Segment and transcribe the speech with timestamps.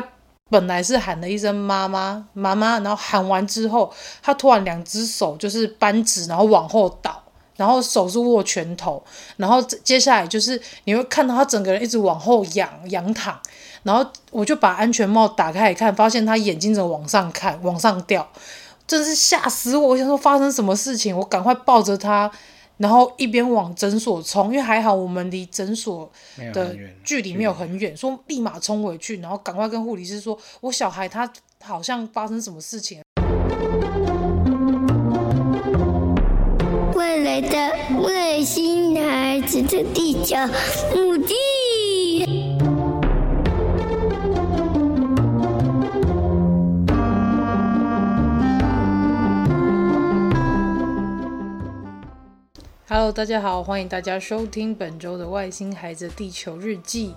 [0.00, 0.08] 他
[0.48, 7.22] 本来是喊了一声妈妈妈妈，然后喊完之后，他突然两只手就是扳直，然后往后倒，
[7.56, 9.02] 然后手是握拳头，
[9.36, 13.38] 然后接下来就是你会看到他整个人一直往后仰仰躺，
[13.82, 18.26] 然后我就把安全帽打开一看，发现他眼睛在往上看，往上掉，
[18.86, 19.88] 真是吓死我！
[19.88, 22.30] 我想说发生什么事情，我赶快抱着他。
[22.82, 26.10] 然后一边往诊所冲，因为还好我们离诊所
[26.52, 33.00] 的距离没有很远，说立马冲回去，然后赶快跟护理师说，我小孩他好像发生什么事情。
[36.96, 40.36] 未来的外星孩子的地球
[40.92, 41.61] 母亲。
[52.94, 57.08] Hello，大家好，欢迎大家收听本周的《外星孩子地球日记》。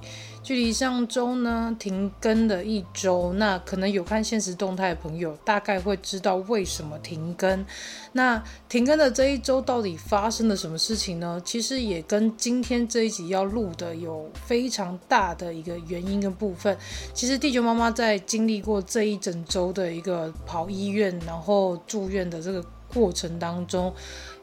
[0.41, 7.65] 距离上周呢停更了一周，那可能有看现实动态的朋友大概会知道为什么停更。
[8.13, 11.41] 那停更的这一周到底发生了什么事情呢？
[11.43, 16.77] 其实也跟今天这一集要录的有非常大的一个原因跟部分。
[17.13, 22.63] 其实地球妈妈在经历过这一整周的一个跑医院，然后住院的这个
[22.93, 23.93] 过程当中。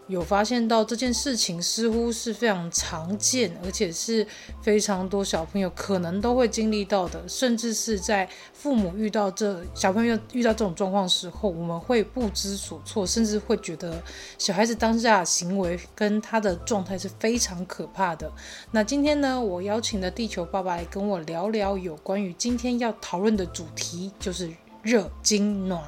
[0.08, 4.26] 有发现到这件事情似乎是非常常见，而且是
[4.60, 14.02] 非常多小朋友可能都会经历到的，甚至是在父母遇到这小朋友遇到这种状况时候，我们会不知所措，甚至会觉得
[14.38, 18.30] 小孩子当下行为跟他的状态是非常可怕的。
[18.72, 24.50] 那今天呢，我邀请了地球爸爸来跟我聊聊有关于今天要讨论的主题，就是
[24.82, 25.80] 热经暖。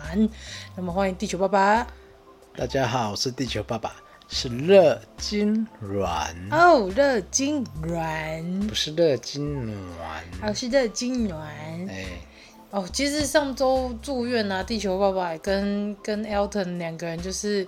[0.76, 1.86] 那么欢迎地球爸爸。
[2.56, 4.03] 大家好，我是地球爸爸。
[4.36, 9.72] 是热痉挛哦，热痉挛不是热痉挛，
[10.42, 11.36] 哦，是热痉挛。
[11.88, 12.04] 哎，
[12.72, 17.64] 哦，其实上周住院啊，地球爸爸跟跟 Elton 两个人就是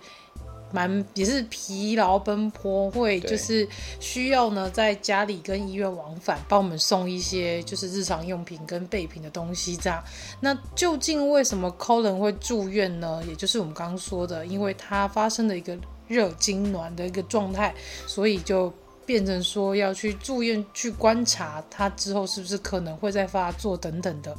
[0.72, 3.66] 蛮也是疲劳奔波，会就是
[4.00, 10.02] 需要呢在家里跟医院往返，帮我们送一些就是日常用品跟备品的东西这样。
[10.40, 13.22] 那究竟为什么 Colin 会住院呢？
[13.28, 15.78] 也就是我们刚刚说的，因为他发生了一个。
[16.08, 17.74] 热痉挛的一个状态，
[18.06, 18.72] 所以就
[19.04, 24.36] 变成说要去住院去观察他之后是不是可能会再发作等等的。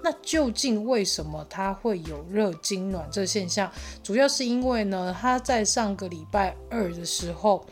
[0.00, 3.70] 那究竟为什么他会有热痉挛这现象？
[4.02, 7.66] 主要是因为呢，他在上个礼拜二的时候，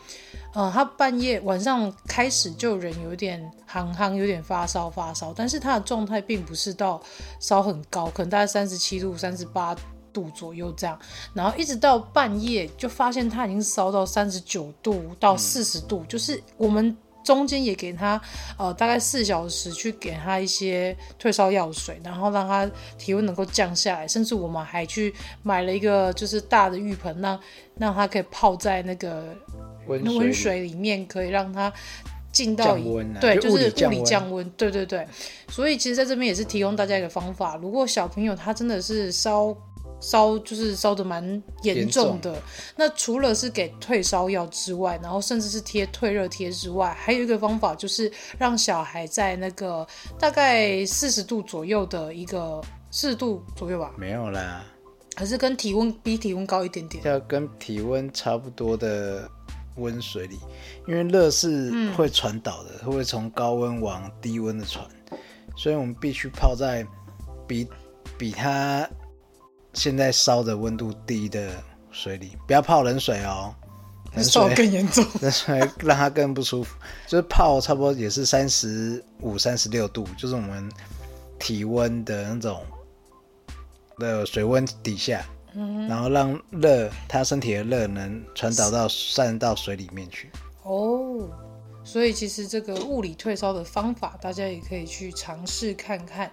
[0.53, 7.01] 呃，他半夜晚上开始就人有点夯夯，有点发烧发烧，但是他的状态并不是到
[7.39, 9.73] 烧很高，可能大概三十七度、三十八
[10.19, 10.27] 度。
[10.37, 10.99] 左右这样，
[11.33, 18.21] 然后一直到半夜就发现他已经烧到三十九度到四十度，嗯，就是我们中间也给他
[18.57, 27.39] 呃大概四小时去给他一些退烧药水，然后让他体温能够降下来，甚至我们还去买了一个就是大的浴盆，让
[27.77, 29.35] 让他可以泡在那个
[29.87, 31.71] 温温水里面，可以让他
[32.31, 32.77] 进到啊，
[33.21, 35.07] 对，就是物理降温，对对对。
[35.49, 39.55] 所以其实在这边也是提供大家一个方法，如果小朋友他真的是烧。
[39.99, 42.39] 烧就是烧得蛮严重的，
[42.75, 49.85] 那除了是给退烧药之外，然后甚至是贴退热贴之外，还有一个方法就是让小孩在那个
[50.19, 54.63] 大概四十度左右的一个四十度左右吧，没有啦，
[55.15, 59.27] 还是跟体温比体温高一点点，要跟体温差不多的
[59.77, 60.37] 温水里，
[60.87, 64.85] 因为热是会传导的，嗯、会从高温往低温的传，
[65.55, 66.85] 所以我们必须泡在
[67.47, 67.67] 比
[68.15, 68.87] 比它。
[69.77, 71.51] 现在烧的温度低的
[71.91, 73.53] 水里，不要泡冷水哦，
[74.15, 76.75] 冷水烧更严重，冷水 让它更不舒服。
[77.05, 80.67] 就是泡差不多也是三十五、三十六度，就是我们
[81.37, 82.65] 体温的那种
[83.99, 85.23] 的水温底下，
[85.53, 90.31] 嗯，然后让热，它身体的热能传导到散到水里面去。
[90.63, 91.29] 哦，
[91.83, 96.31] 所以其实这个物理退烧的方法，大家也可以去尝试看看。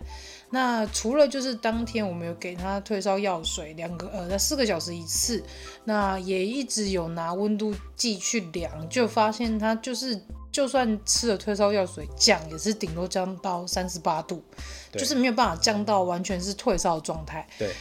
[0.55, 5.43] 那除了就是当天我们有给他退烧药水两个呃，那四个小时一次，
[5.83, 10.17] 那也一直有拿温度计去量，就发现他就是
[10.53, 14.41] 就算吃了退烧药水降，也是顶多降到三十八度，
[14.93, 17.45] 就是没有办法降到完全是退烧的状态。
[17.59, 17.73] 对。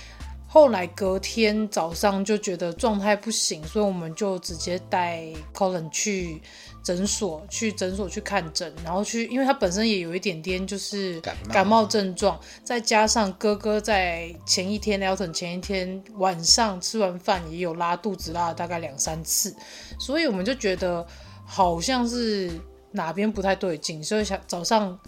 [0.48, 6.42] 后来隔天早上就觉得状态不行，所以我们就直接带 Colin 去
[6.84, 11.22] 诊所，去诊所去看诊，然后去，因为他本身也有一点点就是
[11.52, 19.56] 感冒症状，再加上哥哥在前一天 Elton 前一天晚上吃完饭也有拉肚子，拉了大概两三次，
[19.98, 21.08] 所以我们就觉得
[21.46, 22.52] 好像是
[22.92, 25.00] 哪边不太对劲，所以想早上。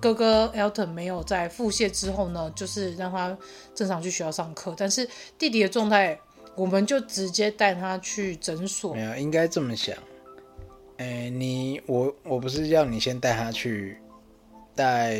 [0.00, 3.34] 哥哥 Elton 没有在腹泻之后呢，就是让他
[3.74, 4.74] 正常去学校上课。
[4.76, 6.20] 但是弟弟的状态，
[6.54, 8.92] 我们就直接带他去诊所。
[8.94, 9.96] 没有，应该这么想。
[10.98, 13.98] 哎、欸，你我我不是要你先带他去，
[14.74, 15.16] 带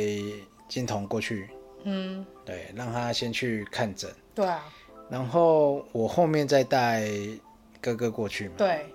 [0.68, 1.50] 金童过去。
[1.82, 4.10] 嗯，对，让他先去看诊。
[4.34, 4.64] 对啊。
[5.10, 7.08] 然后我后面再带
[7.80, 8.54] 哥哥过去嘛。
[8.56, 8.86] 对。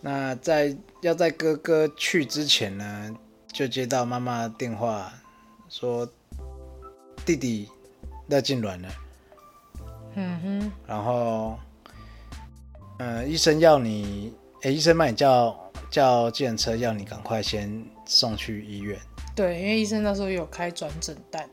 [0.00, 3.16] 那在要在哥哥去之前呢，
[3.52, 5.12] 就接到妈妈的电话，
[5.68, 6.08] 说
[7.24, 7.68] 弟弟
[8.28, 8.88] 要痉挛了。
[10.14, 10.72] 嗯哼。
[10.86, 11.58] 然后，
[12.98, 14.32] 嗯、呃，医生要你，
[14.62, 15.56] 哎，医生帮你叫
[15.92, 18.98] 叫计程车，要你赶快先送去医院。
[19.36, 21.46] 对，因为医生那时候有开转诊单。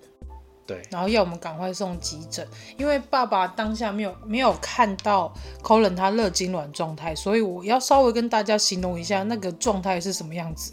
[0.66, 2.48] 对，然后要我们赶快送急诊，
[2.78, 10.72] 因为爸爸当下没有没有看到 Colin 他热痉挛状态，所以我要稍微跟大家形容一下那个状态是什么样子。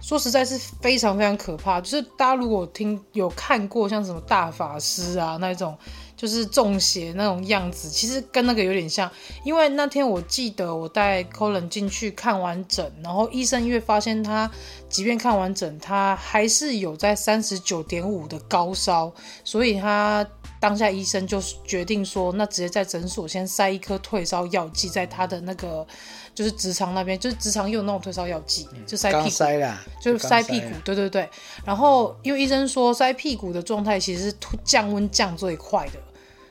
[0.00, 5.78] 说实在是非常非常可怕，就是大家如果听有看过像什么大法师啊那种。
[6.20, 9.10] 就是中邪那种样子，其实跟那个有点像。
[9.42, 14.50] 因为那天我记得我带 Colin 进去看完诊，然后医生因为发现他，
[14.86, 19.10] 即便看完诊，他还是有在三十九点五的高烧，
[19.42, 20.26] 所以他
[20.60, 25.86] 当下医生就决定说，那直接在诊所先塞一颗退烧药剂在他的那个
[26.34, 31.26] 就是直肠那边，就是直肠用那种退烧药剂，就塞屁股，塞啦，就是塞屁股，对对对。
[31.64, 35.92] 然后因为医生说塞屁股的状态其实是降温降最快的。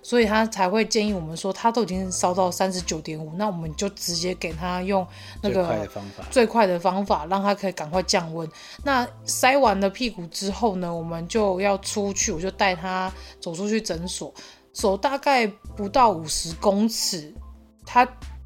[0.09, 5.05] 所以他才会建议我们说，他都已经烧到三十九点五，那我们就直接给他用
[5.39, 8.49] 那个最快的方法，最快的方法让他可以赶快降温。
[8.83, 14.33] 那塞完了屁股之后呢，我们就要出去，我就带他走出去诊所，
[14.73, 15.45] 走大概
[15.77, 17.31] 不到五十公尺。
[17.85, 18.03] 他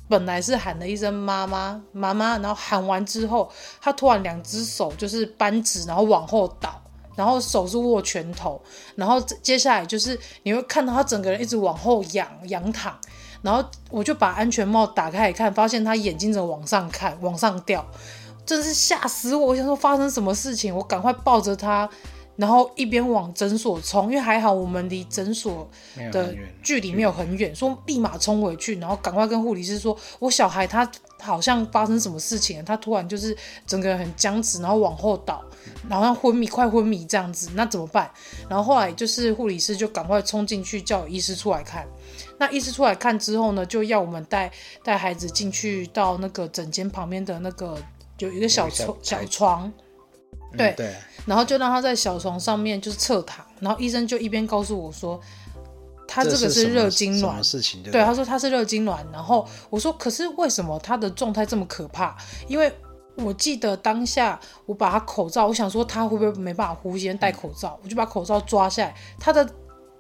[0.09, 3.50] 本来是喊了一声妈妈妈妈，然后喊完之后，
[3.80, 6.82] 他突然两只手就是扳指，然后往后倒。
[7.15, 8.62] 然后手是握拳头，
[8.95, 12.98] 然后接下来就是你会看到他整个人一直往后仰仰躺，
[13.42, 17.86] 然后我就把安全帽打开来看，发现他眼睛在往上看，往上掉，
[18.45, 19.48] 真是吓死我！
[19.48, 21.88] 我想说发生什么事情，我赶快抱着他，
[22.36, 25.69] 然后一边往诊所冲，因为还好我们离诊所
[26.12, 26.33] 的
[26.63, 30.89] 距离没有很远，说立马冲回去，然后赶快跟护理师说，我小孩他
[31.19, 33.38] 好像发生什么事情，他突然就是
[33.68, 35.44] 整个人很僵直，然后往后倒。
[35.89, 38.10] 然后昏迷，快昏迷这样子，那怎么办？
[38.50, 41.88] 然后后来就是护理师就赶快冲进去叫医师出来看。
[42.38, 44.51] 那医师出来看之后呢，就要我们带
[44.83, 47.77] 带孩子进去到那个诊间旁边的那个
[48.19, 49.71] 有一个小床小床，
[50.57, 50.95] 对、嗯、对。
[51.25, 55.19] 然后就让他在小床上面就是侧躺，然后医生就一边告诉我说，
[56.07, 58.98] 他这个是热痉挛，对，他说他是热痉挛。
[59.12, 62.18] 然后我说，可是为什么他的状态这么可怕？
[62.48, 62.69] 因为
[63.15, 69.48] 我记得当下，我把他口罩，我想说他会不会没办法呼吸，戴口罩，我就把口罩抓下来，他的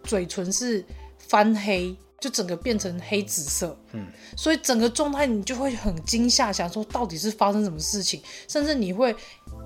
[0.03, 0.83] 嘴唇是
[1.19, 9.15] 翻黑，就整个变成黑紫色，嗯，所以整个状态你就会很惊吓，想说到底是发生什么事情，甚至你会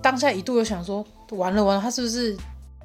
[0.02, 2.38] 当下一度有想说，完了完了，他是不是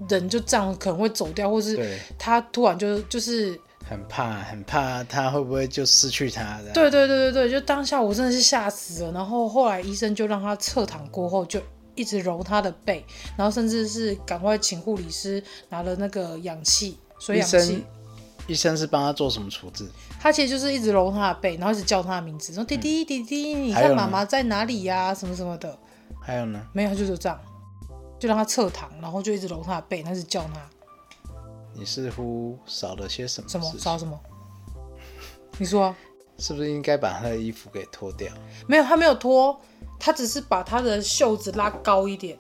[0.09, 3.59] 人就这样可能会走掉，或是他突然就就是。
[3.93, 6.73] 很怕，很怕他会不会就失去他的？
[6.73, 9.13] 对对对对对，就当下我真的是吓死了。
[9.13, 11.61] 然后后来医生就让他侧躺过后，就
[11.95, 13.05] 一直揉他的背，
[13.37, 17.57] 然后甚至是赶快请护理师拿了那个氧气，水氧气。
[17.57, 17.85] 医生，
[18.49, 19.89] 医生是帮他做什么处置？
[20.19, 25.15] 他其实就是一直揉他的背，然后一直叫他的名字，说弟弟弟弟，你看妈妈在哪里呀？
[25.15, 25.79] 什么什么的。
[26.21, 26.65] 还有呢？
[26.73, 27.39] 没有，就是这样，
[28.19, 30.61] 就让他侧躺，然后就一直揉他的背，那是叫他。
[31.75, 33.49] 你似乎少了些什么？
[33.49, 34.19] 什么少什么？
[35.59, 35.97] 你说、啊，
[36.39, 38.33] 是不是应该把他的衣服给脱掉？
[38.67, 39.61] 没有，他没有脱，
[39.99, 42.37] 他只是把他的袖子拉高一点。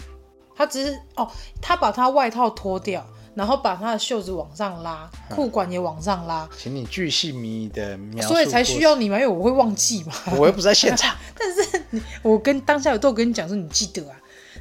[0.54, 6.48] 他只是哦，他把他外套脱掉，然后把他的袖子往上拉，裤管也往上拉。
[6.58, 10.12] 请你巨细靡遗的描述，所以才需要你嘛，因为我会忘记嘛。
[10.38, 11.16] 我又不在现场。
[11.38, 14.16] 但是我跟当下有都有跟你讲说，你记得啊。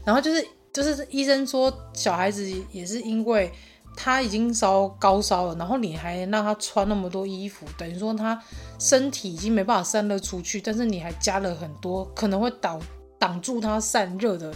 [0.05, 3.51] 然后就是就是医生说，小孩子也是因为。
[3.95, 8.41] 他已经烧高烧了，然后你还让他穿那么多衣服，等于说他
[8.79, 12.81] 身体已经没办法散热出去，但是你还加了很多可能会挡
[13.19, 14.53] 挡住他散热的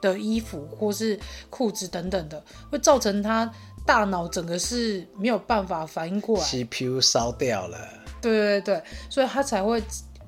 [0.00, 1.18] 的衣服或是
[1.50, 3.48] 裤子等等的，会造成他
[3.84, 7.78] 大脑整个是没有办法反应过来，CPU 烧掉了。
[8.20, 9.80] 对对对，所以他才会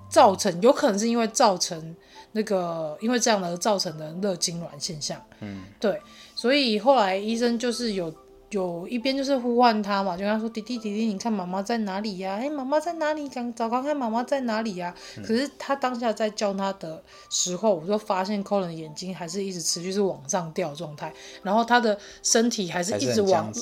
[0.09, 1.97] 造成，有可能是因为造成
[2.33, 5.21] 那个因为这样而造成的热痉挛现象。
[5.41, 6.01] 嗯，对，
[6.37, 8.15] 所以后来医生就是有。
[8.51, 12.35] 有一边就是呼唤他嘛，就跟他说：“弟弟，弟弟，你看妈妈在哪里呀？
[12.35, 13.29] 哎，妈妈在哪里？
[13.29, 14.93] 赶找看看妈妈在哪里呀？”
[15.23, 21.13] 可是他当下在叫他的时候，我就发现 Colin 的眼睛还是一直持续是往上掉状态，
[21.45, 23.53] 然后他的身体还是一直往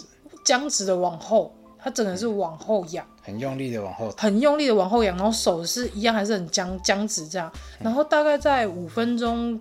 [0.42, 9.60] 僵直的往后，他整个是往后仰，很用力的往后，很用力的往后仰，然后手是一样还是很僵僵直这样，然后大概在五分钟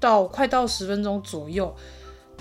[0.00, 1.72] 到快到十分钟左右。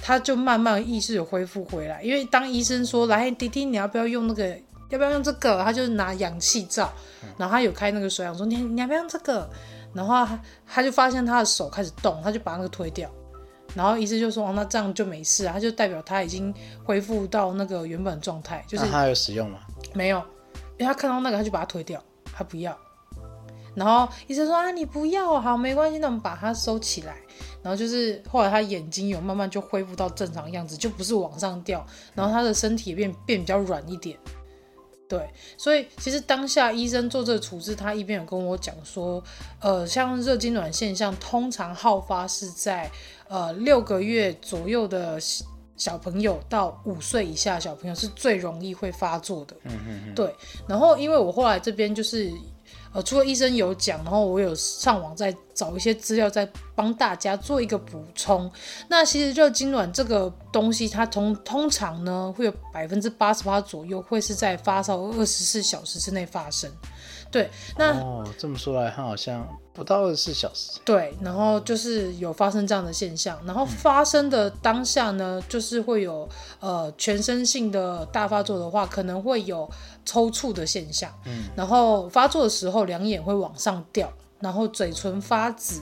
[0.01, 4.47] 他就慢慢意识有恢复回来，因为当医生说，来弟弟，你要不要用那个，
[4.89, 5.63] 要不要用这个？
[5.63, 6.91] 他就拿氧气罩，
[7.37, 9.49] 然后他有开那个水氧，说你你要不要用这个？
[9.93, 13.09] 然后他他就发现他的手开始动，他就把那个推掉，
[13.73, 18.63] 然后医生就说哦，那这样就没事啊，他就代表他已经恢复到那个原本状态。
[18.67, 19.59] 就是他有使用吗？
[19.93, 20.17] 没有，
[20.77, 22.01] 因为他看到那个他就把它推掉，
[22.31, 22.77] 他不要。
[23.73, 27.15] 然后医生说啊，你不要，好，没关系，那我们把它收起来。
[27.67, 34.17] 然后就是后来他眼睛有慢慢就恢复到正常样子，就不是往上掉，然后他的身体也变变比较软一点，
[35.09, 39.21] 对，所以其实当下医生做这个处置，他一边有跟我讲说，
[39.59, 42.89] 呃，像热痉挛现象通常好发是在
[43.27, 45.19] 呃六个月左右的
[45.75, 50.33] 小朋友到五岁以下小朋友是最容易会发作的，嗯嗯嗯，对，
[50.65, 52.31] 然后因为我后来这边就是。
[52.93, 58.49] 呃，除了医生有讲，然后我有上网再找一些资料，再帮大家做一个补充。
[58.87, 66.71] 那其实热痉挛这个东西，它通通常呢会有百分之八十八左右会是在发烧二十四小时之内发生。
[67.31, 70.79] 对，那哦，这么说来，它好像不到二十四小时。
[70.85, 76.27] 对，然后就是有发生这样的现象，然后发生的当下呢，就是会有
[76.59, 79.69] 呃全身性的大发作的话，可能会有
[80.05, 85.81] 抽搐的现象，嗯，然后发作的时候两眼会往上掉，然后嘴唇发紫。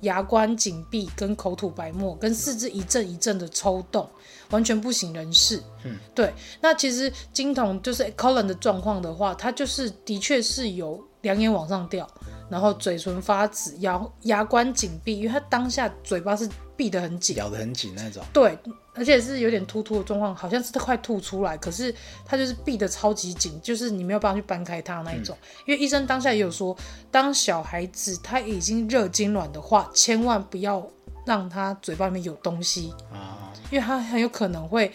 [0.00, 4.08] 牙关紧闭，跟口吐白沫，跟四肢一阵一阵的抽动，
[4.50, 5.62] 完全不省人事。
[5.84, 6.32] 嗯，对。
[6.60, 12.08] 那其实金童就是 Colin 的状况的话，他就是的确是有两眼往上掉，
[12.54, 18.22] 然后嘴唇发紫，咬牙关紧闭，因为他当下嘴巴是闭得很紧，咬得很紧那种。
[18.32, 18.56] 对。
[18.96, 21.92] 而且是有点突突的状况，好像是他快吐出来，可是
[22.24, 25.36] 他就是闭得超级紧，就是你没有办法去搬开他那一种。
[25.42, 26.76] 嗯、因为医生当下也有说，
[27.10, 30.88] 当小孩子他已经热痉挛的话，千万不要
[31.26, 34.86] 让他嘴巴里面有东西啊，因为他很有可能会，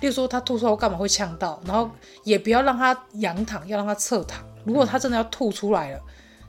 [0.00, 1.90] 例如说他吐出来干嘛会呛到，然后
[2.24, 4.42] 也不要让他仰躺，要让他侧躺。
[4.64, 6.00] 如果他真的要吐出来了，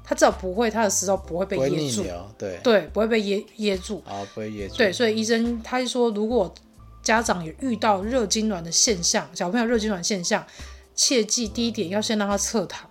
[0.04, 2.06] 他至少不会，他的食道不会被噎住，
[2.38, 2.60] 对。
[2.64, 4.04] 对，不会被噎噎住。
[4.06, 4.76] 啊，不会噎住。
[4.76, 6.54] 对，所以医生他就说，如果
[7.02, 10.46] 家长有遇到热痉挛的现象，小朋友热痉挛现象，
[10.94, 12.90] 切记第一点要先让他侧躺，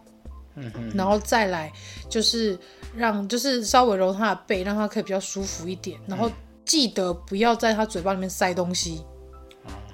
[0.54, 1.72] 嗯哼，然后再来
[2.08, 2.58] 就是
[2.94, 6.30] 让就是稍微揉他的背，让他可以比较舒服一点，然后
[6.64, 9.02] 记得不要在他嘴巴里面塞东西。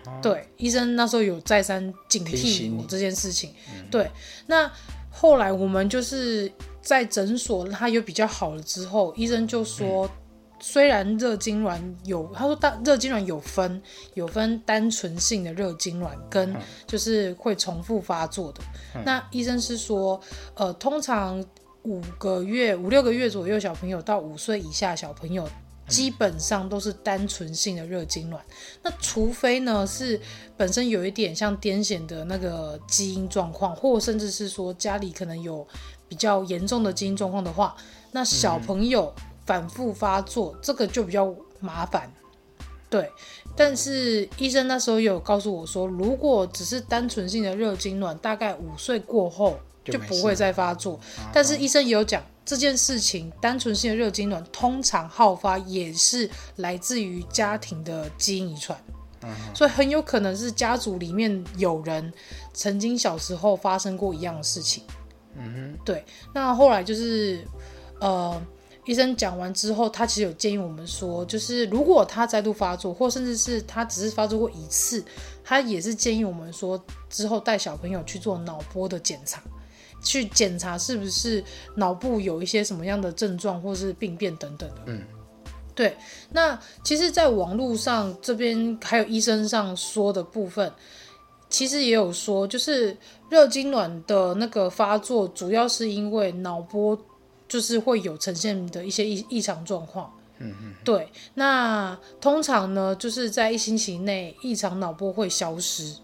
[0.07, 3.53] 嗯、对，医生那时候有再三警惕我这件事情。
[3.91, 4.11] 对，
[4.47, 4.71] 那
[5.11, 6.51] 后来我们就是
[6.89, 10.07] 在诊所他有比较好了之后，医生就说。
[10.07, 10.11] 嗯
[10.61, 13.81] 虽然热痉挛有，他说大热痉挛有分，
[14.15, 16.53] 有分单纯性的热痉挛跟
[16.85, 18.61] 就是会重复发作的。
[18.97, 20.21] 嗯、那医生是说，
[20.57, 21.41] 呃，通常
[21.85, 25.49] 五个月、五六个月左右小朋友到五岁以下小朋友，
[25.87, 28.35] 基本上都是单纯性的热痙攣。
[28.35, 28.41] 嗯、
[28.83, 30.21] 那除非呢是
[30.57, 35.65] 本身有一点像癫痫的那个基因状况，或甚至是说家里可能有
[36.09, 37.77] 比较严重的基因状况的话，
[38.13, 39.15] 那小朋友。
[39.17, 42.13] 嗯反复发作，这个就比较麻烦，
[42.91, 43.11] 对。
[43.57, 51.01] 但是医生那时候有告诉我说，如果只是单纯性的热痉挛，大概五岁过后就不会再发作。
[51.33, 58.79] 但是医生也有讲这件事情，单纯性的热痉挛通常好发也是来自于家庭的基因遗传，
[59.55, 62.13] 所以很有可能是家族里面有人
[62.53, 64.85] 曾经小时候发生过一样的事情。
[65.39, 66.05] 嗯哼，对。
[66.35, 67.45] 那后来就是
[68.01, 68.41] 呃。
[68.85, 75.05] 医生讲完之后，他其实有建议我们说，就是如果他再度发作，或甚至是他只是发作过一次，
[75.45, 79.43] 他也是建议我们说，之后带小朋友去做脑波的检查，
[80.03, 84.81] 去检查是不是脑部有一些什么样的症状或是病变等等的。
[84.87, 85.03] 嗯，
[85.75, 85.95] 对。
[86.31, 90.73] 那其实，在网络上这边还有医生上说的部分，
[91.51, 92.97] 其实也有说，就是
[93.31, 96.99] 热痉挛的那个发作，主要是因为脑波。
[97.49, 101.09] 就是会有呈现的一些异异常状况，嗯嗯，对。
[101.33, 105.97] 那通常呢，就是在一星期内异常脑波会消失，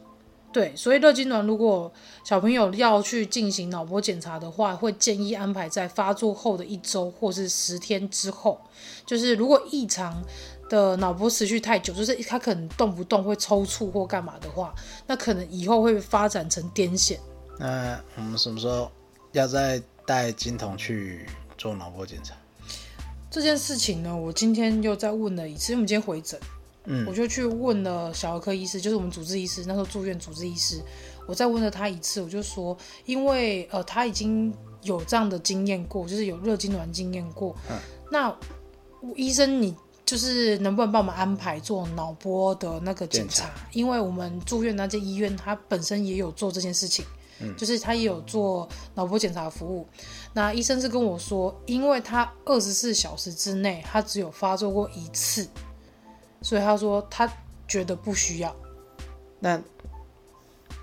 [0.51, 0.75] 对。
[0.75, 1.93] 所以热痉挛如果
[2.25, 8.59] 小朋友要去进行脑波检查的话，会建议安排在发作后的一周或是十天之后。
[9.05, 10.23] 就是如果异常
[10.69, 14.75] 的脑波持续太久，就是他可能动不动会抽搐或干嘛的话，
[15.07, 17.19] 那可能以后会发展成癫痫。
[17.59, 18.91] 那我们什么时候
[19.33, 22.35] 要再带金童去做脑波检查？
[23.31, 26.41] 这件事情呢，我今天又再问了一次，因为我们今天回诊，
[26.85, 30.81] 嗯，我就去问了小儿科医师，就是我们主治医师，那时候住院主治医师，
[31.27, 34.53] 我再问了他一次，我就说，因为呃他已经
[34.83, 37.77] 有这样的经验过，就是有热痉挛经验过，嗯，
[38.11, 38.35] 那
[39.15, 39.75] 医生你。
[40.07, 43.51] 就是能不能帮我们安排做脑波的那个检查？
[43.73, 47.03] 因为我们住院那间医院，它本身也有做这件事情，
[47.41, 49.89] 嗯，就是他也有做脑波检查服务。
[50.35, 55.49] 那医生是跟我说，因为他二十四小时之内他只有发作过一次，
[56.43, 57.27] 所以他说他
[57.67, 58.55] 觉得不需要。
[59.41, 59.59] 那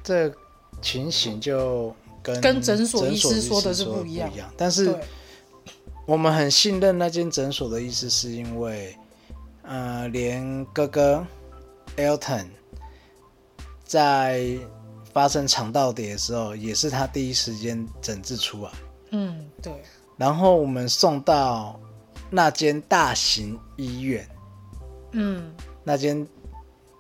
[0.04, 0.34] 这
[0.82, 4.98] 情形就跟跟诊所医师说的是不一样，但是
[6.08, 8.98] 我们很信任那间诊所的意思，是因为。
[9.72, 11.26] 呃，连哥哥
[11.96, 12.46] Elton
[13.86, 14.60] 在
[15.14, 18.72] 发生肠道叠的时候，也是他第一时间诊治出来。
[19.12, 19.72] 嗯，对。
[20.18, 21.80] 然后我们送到
[22.30, 24.28] 那间大型医院。
[25.14, 25.54] 嗯。
[25.86, 26.28] 那间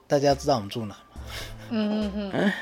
[0.08, 0.98] 大家知道我们住哪吗？
[1.72, 2.54] 嗯嗯嗯。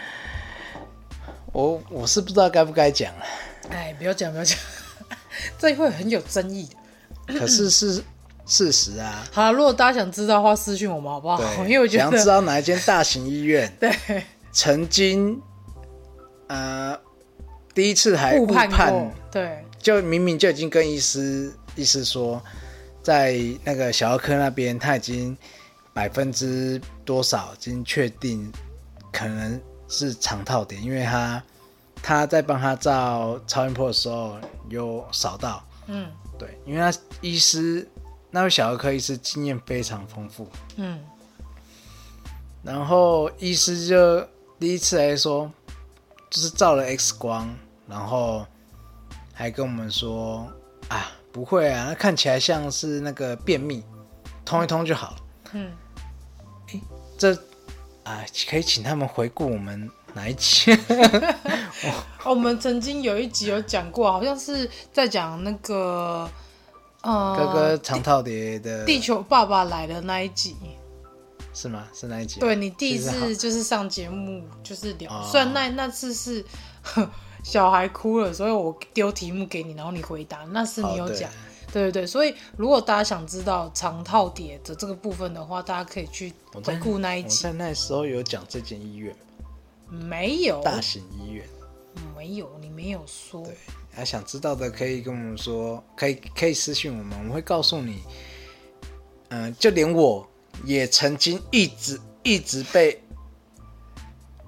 [1.54, 3.22] 我我是不知道该不该讲啊。
[3.70, 4.58] 哎，不要讲，不要讲，
[5.60, 6.68] 这会很有争议
[7.28, 7.38] 的。
[7.40, 8.04] 可是是。
[8.50, 11.40] 事实啊，好，如果大家想知道的话，私讯我们好不好？
[11.66, 13.96] 因为我觉得想知道哪一间大型医院， 对，
[14.52, 15.40] 曾经，
[16.48, 16.98] 呃，
[17.76, 22.42] 第一次还误判，判，对，就明明就已经跟医师医师说，
[23.04, 25.38] 在那个小儿科那边，他已经
[25.94, 28.52] 百分之多少已经确定
[29.14, 31.44] 可能是肠套叠，因为他
[32.02, 34.38] 他在帮他照超音波的时候
[34.70, 36.08] 有扫到，嗯，
[36.40, 36.92] 对，因为他
[37.22, 37.88] 医师。
[38.32, 41.04] 那位小儿科医师经验非常丰富，嗯，
[42.62, 44.22] 然后医师就
[44.60, 45.52] 第一次来说，
[46.30, 47.50] 就是照了 X 光，
[47.88, 48.46] 然后
[49.34, 50.48] 还跟我们说
[50.90, 53.84] 啊，不会啊，那看起来像是那个便秘，
[54.46, 55.18] 通一通就好了，
[55.54, 55.72] 嗯，
[56.68, 56.82] 诶，
[57.18, 57.34] 这
[58.04, 60.78] 啊，可以请他们回顾我们哪一集？
[62.26, 66.30] 我们曾经有一集有讲过，好像是在讲那个。
[67.02, 70.56] 嗯，哥哥长套叠的地球爸爸来的那一集
[71.54, 71.88] 是吗？
[71.94, 72.40] 是那一集？
[72.40, 76.44] 对，你第一次就是上节目就是聊，哦、虽然那那次是
[77.44, 81.34] 小孩哭了，所以我丢题目给你，然后你回答，那是你有讲，哦、
[81.74, 82.08] 对对对。
[82.08, 86.34] 所以如果大家想知道长套叠的这个部分的话，大家可以去
[86.64, 87.48] 回顾那一集。
[87.48, 89.16] 我在那时候有讲这间医院
[89.90, 90.62] 没有？
[90.62, 91.46] 大型医院
[92.16, 93.42] 没有，你没有说。
[93.42, 93.58] 对。
[93.92, 98.04] 还想知道的可以跟我们说，可以可以私信我们，我们会告诉你。
[99.30, 100.28] 嗯、呃，就连我
[100.64, 103.02] 也曾经一直一直被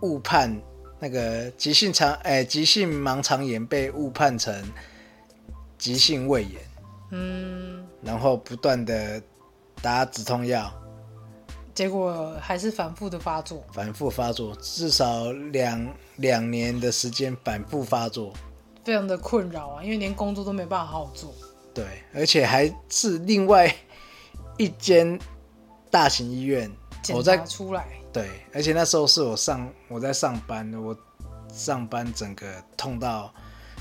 [0.02, 0.60] 误判
[1.00, 4.54] 那个急性肠哎急性盲肠炎被误判成
[5.78, 6.62] 急性胃炎，
[7.12, 9.22] 嗯，然后不断的
[9.82, 10.72] 打止痛药，
[11.76, 18.34] 结果还是反复的发作，反复发作，至少两两年的时间反复发作。
[18.84, 21.34] 非常的困扰啊，因为连工作都没办法好好做。
[21.74, 23.74] 对，而且还是另外
[24.58, 25.20] 一间
[25.90, 26.70] 大型医院，
[27.14, 27.88] 我在出来。
[28.12, 30.98] 对，而且那时候是我上我在上班，我
[31.54, 33.34] 上班整个痛到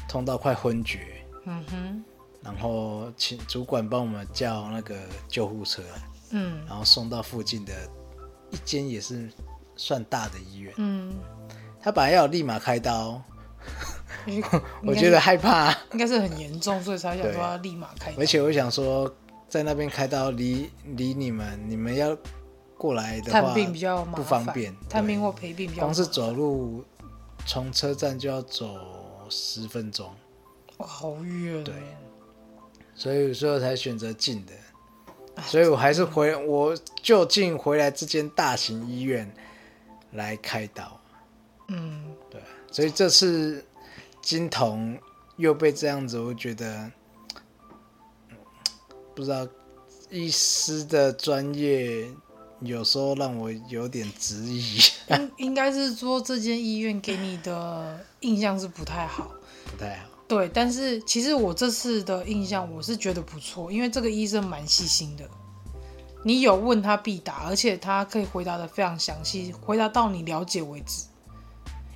[0.09, 1.25] 痛到快昏厥。
[1.47, 2.05] 嗯哼。
[2.43, 4.97] 然后请主管帮我们叫那个
[5.29, 5.83] 救护车，
[6.31, 7.73] 嗯，然后送到附近的
[8.51, 9.29] 一间也是
[9.77, 10.73] 算大的医院。
[10.77, 11.13] 嗯。
[11.83, 13.21] 他本来要立马开刀。
[14.85, 18.13] 我觉得害怕，应该是很严重，所以才想说要立马开。
[18.19, 19.13] 而且我想说，
[19.49, 22.17] 在那边开刀离离你们，你们要
[22.77, 25.83] 过来的话，探病比较不方便，探病或陪病比较。
[25.83, 26.85] 光是走路
[27.47, 28.77] 从车站就要走
[29.29, 30.11] 十分钟，
[30.79, 31.65] 哇，好远。
[31.65, 31.75] 对，
[32.95, 34.53] 所以最后才选择近的，
[35.43, 39.31] 所以我还是回我就近回来这间大型医院
[40.13, 41.01] 来开刀。
[41.69, 43.65] 嗯，对，所以这次。
[44.31, 44.97] 金童
[45.39, 46.89] 又被这样子，我觉得
[49.13, 49.45] 不知道
[50.09, 52.09] 医师的专业
[52.61, 54.79] 有时候让我有点质疑。
[55.09, 59.33] 应应该是说这间医院给你的印象是不太好，
[59.65, 60.05] 不太好。
[60.29, 65.29] 对，但是其实我这次的印象我是觉得不错，因为这个医生蛮细心的，
[66.25, 71.07] 你有问他必答，而且他可以回答的非常详细，回答到你了解为止。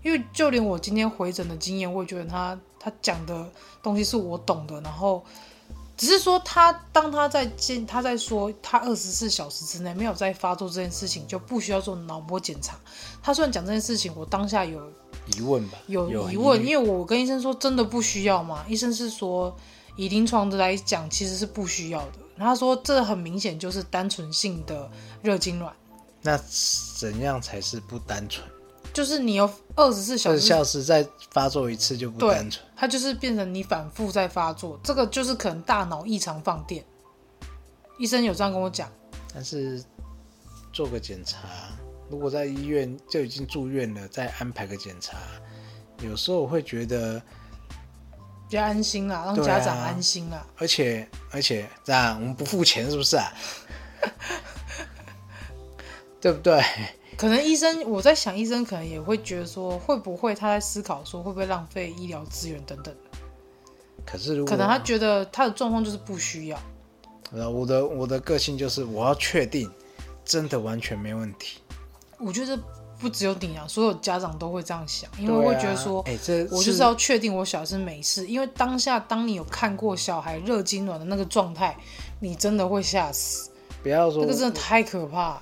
[0.04, 3.50] 因为就连我今天回诊的经验，我也觉得他他讲的
[3.82, 5.24] 东西是我懂的，然后
[5.96, 12.78] 只是说他当他在见他在说他二十四小时之内没有再发作这件事情，就不需要做脑波检查。
[13.22, 14.80] 他虽然讲这件事情，我当下有
[15.36, 18.62] 疑问吧，有疑问，因为我跟医生说真的不需要吗？
[18.68, 19.56] 医生是说
[19.96, 22.12] 以临床的来讲，其实是不需要的。
[22.36, 24.90] 他说这很明显就是单纯性的
[25.22, 25.70] 热痉挛。
[26.20, 26.38] 那
[26.98, 28.46] 怎样才是不单纯？
[28.94, 32.64] 就是你有二十四小时，小时再发作一次就不单纯。
[32.76, 36.84] 它就是变成你反复在发作，这个就是可能大脑异常放电。
[37.98, 38.88] 医生有这样跟我讲。
[39.34, 39.82] 但是
[40.72, 41.38] 做个检查，
[42.08, 45.18] 如果在医院就已经住院了，再安排个检查，
[46.00, 47.20] 有时候我会觉得
[48.48, 50.36] 比较安心啦，让家长安心啦。
[50.36, 53.32] 啊、而且而且这样我们不付钱是不是啊？
[56.20, 56.62] 对不对？
[57.16, 62.94] 可能医生，我在想，医生可能也会觉得说，会不会他在思考说，会不会浪费医疗资源等等。
[64.04, 66.58] 可是如果，可能他觉得他的状况就是不需要。
[67.32, 69.70] 我的我的个性就是，我要确定
[70.24, 71.58] 真的完全没问题。
[72.18, 72.58] 我觉得
[72.98, 81.76] 不只有你啊，所有家长都会这样想，因为会觉得说，哎，这我就是要确定我小孩是没事，因为当下当你有看过小孩热痉挛的那个状态，
[82.20, 83.50] 你真的会吓死。
[83.82, 85.40] 不要说，这个真的太可怕。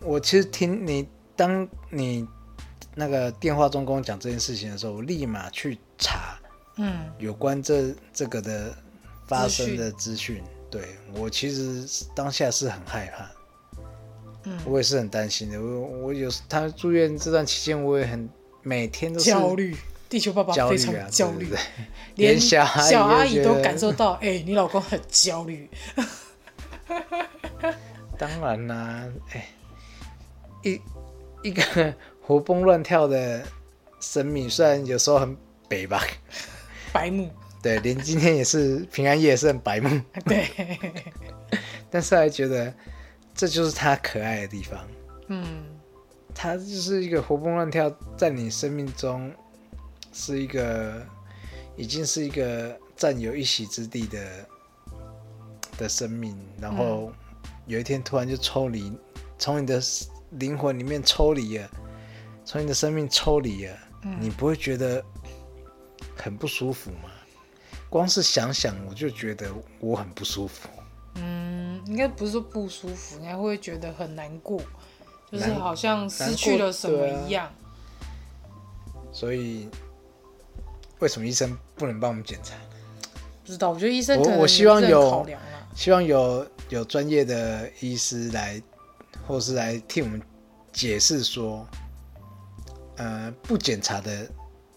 [0.00, 2.26] 我其实听你，当你
[2.94, 6.38] 那个电话中跟我讲这件事情的时候，我立马去查，
[6.76, 8.74] 嗯，有关这这个的
[9.26, 10.42] 发生的资讯。
[10.70, 10.82] 对，
[11.14, 13.30] 我其实当下是很害怕，
[14.44, 15.60] 嗯，我也是很担心的。
[15.60, 18.28] 我我有他住院这段期间，我也很
[18.62, 19.76] 每天都是焦虑。
[20.08, 21.52] 地球爸爸非常焦虑，
[22.14, 25.68] 连小小阿姨都感受到，哎、欸，你老公很焦虑。
[28.16, 29.48] 当然啦、啊，哎、欸。
[30.62, 30.80] 一
[31.42, 33.42] 一个 活蹦乱跳的
[34.00, 35.36] 生命，虽然有时候很
[35.68, 36.02] 北吧，
[36.92, 37.30] 白目，
[37.62, 40.48] 对，连今天也是平安夜也是很白目，对，
[41.90, 42.72] 但是还觉得
[43.34, 44.80] 这就是他可爱的地方，
[45.28, 45.64] 嗯，
[46.34, 49.32] 他就是一个活蹦乱跳，在你生命中
[50.12, 51.06] 是一个
[51.76, 54.26] 已经是一个占有一席之地的
[55.78, 57.12] 的生命，然后
[57.66, 58.92] 有一天突然就抽离，
[59.38, 59.80] 从你的。
[60.32, 61.70] 灵魂里面抽离了，
[62.44, 65.02] 从你的生命抽离了，嗯，你不会觉得
[66.16, 67.10] 很不舒服吗？
[67.88, 70.68] 光是想想我就觉得我很不舒服。
[71.14, 74.60] 嗯，应该不是说不舒服，应该会觉得很难过，
[75.32, 77.46] 就是好像失去了什么一样。
[77.46, 77.52] 啊，
[79.10, 79.68] 所以，
[80.98, 82.54] 为什么医生不能帮我们检查？
[83.44, 85.26] 不知道，我觉得医生我我希望有
[85.74, 88.62] 希望有有专业的医师来。
[89.28, 90.20] 或是来替我们
[90.72, 91.66] 解释说，
[92.96, 94.26] 呃，不检查的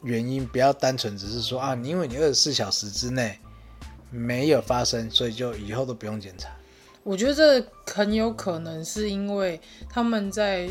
[0.03, 3.39] 原因，不要单纯只是说啊，你因为你二十四小时之内
[4.09, 6.49] 没有发生，所以就以后都不用检查。
[7.01, 9.59] 我觉得这很有可能是因为
[9.89, 10.69] 他们在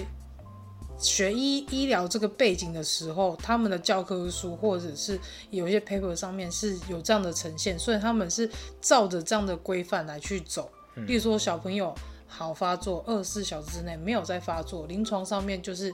[0.98, 8.48] 学医医疗这个背景的时候，他们的教科书或者是有一些 paper 上面是有这样的呈现，所以他们是
[8.82, 10.70] 照着这样的规范来去走。
[11.06, 11.94] 例如说小朋友。
[12.30, 15.92] 好发作，二十四小时之内没有再发作，临床上面就是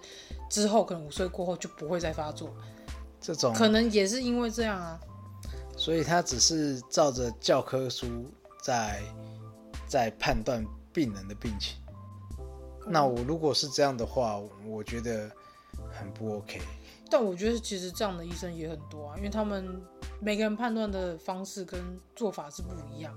[0.51, 2.55] 之后可能五岁过后就不会再发作，
[3.21, 5.01] 这种可能也是因为这样啊。
[5.77, 8.07] 所以他只是照着教科书
[8.63, 9.03] 在
[9.89, 11.77] 在判断病人的病情。
[12.39, 12.47] 嗯。
[12.87, 15.31] 那我如果是这样的话，我觉得
[15.91, 16.61] 很不 OK。
[17.09, 19.81] 但我觉得其实这样的医生也很多啊，因为他们
[20.21, 21.81] 每个人判断的方式跟
[22.15, 23.17] 做法是不一样。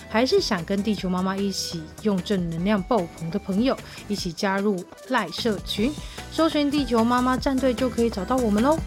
[0.11, 3.75] 还是想跟地球妈妈一起用正能量爆棚的朋友，
[4.09, 5.89] 一起加入赖社群，
[6.33, 8.77] 搜寻地球妈妈战队就可以找到我们喽。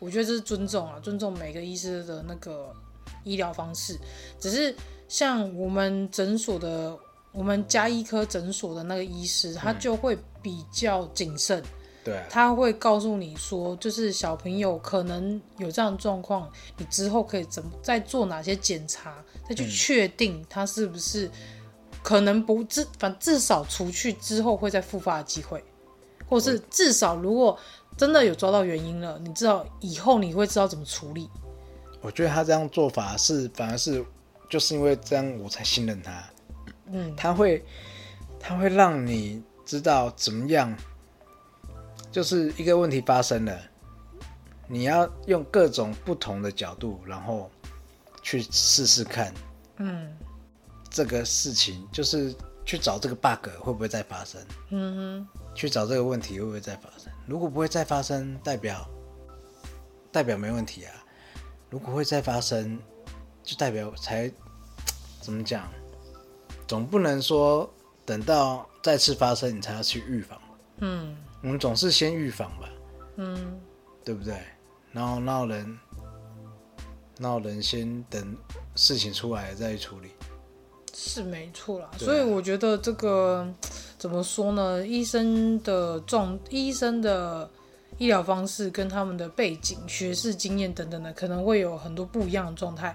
[0.00, 2.74] 我觉得这是尊重啊，尊重每个医师的那个
[3.22, 3.96] 医疗方式。
[4.40, 4.74] 只是
[5.06, 6.98] 像我们诊所的。
[7.32, 11.62] 我们加医科诊所的那个医师，他就会比较谨慎，
[12.02, 12.16] 对。
[12.16, 19.14] 啊，他会告诉你说，就是小朋友可能有这样的状况，你之后可以怎么再做哪些检查，
[19.48, 21.30] 再去确定他是不是
[22.02, 25.62] 可能不至，反至少除去之后会再复发的机会，
[26.28, 27.56] 或是至少如果
[27.96, 31.28] 真的有抓到原因了，你知道以后你会知道怎么处理。
[32.00, 34.02] 我觉得他这样做法是反而是
[34.48, 36.24] 就是因为这样我才信任他，
[36.92, 37.64] 嗯，他会
[38.38, 40.76] 他会让你知道怎么样。
[42.12, 43.56] 就是一个问题发生了，
[44.66, 47.48] 你要用各种不同的角度，然后
[48.20, 49.32] 去试试看，
[49.76, 50.12] 嗯，
[50.90, 52.34] 这个事情就是
[52.66, 57.12] 去找这个 bug 会不会再发生，嗯哼，去找这个问题会不会再发生？
[57.28, 58.84] 如果不会再发生，代表
[60.10, 60.92] 代表没问题啊；
[61.70, 62.76] 如果会再发生，
[63.44, 64.28] 就代表才
[65.20, 65.70] 怎么讲？
[66.70, 67.68] 总不能说
[68.06, 70.40] 等到再次发生你才要去预防，
[70.78, 71.16] 嗯。
[71.42, 72.68] 我们总是先预防吧，
[73.16, 73.60] 嗯，
[74.04, 74.40] 对不对？
[74.92, 75.76] 然后闹人，
[77.18, 78.36] 闹人先等
[78.76, 80.10] 事情出来再处理，
[80.94, 81.90] 是没错啦。
[81.92, 83.52] 啊、所以我觉得这个
[83.98, 84.86] 怎么说呢？
[84.86, 87.50] 医生的状，医生的
[87.98, 92.94] 医疗方式跟他们的背景、学识、经验等等的，可能会有很多不一样的状态。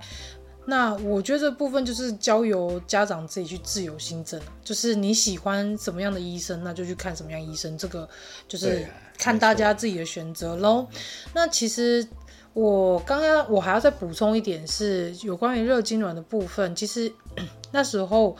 [0.67, 8.09] 那我觉得这部分就是交由家长自己去自由心证，就是你喜欢什么样的医生，那就去看什么样医生，这个
[8.47, 8.83] 就是
[9.15, 10.87] 看大家自己的选择喽。
[11.35, 12.07] 那其实
[12.53, 16.75] 我刚刚我还要再补充一点，是有关于热痉挛的部分。
[16.75, 17.13] 其实
[17.71, 18.35] 那时候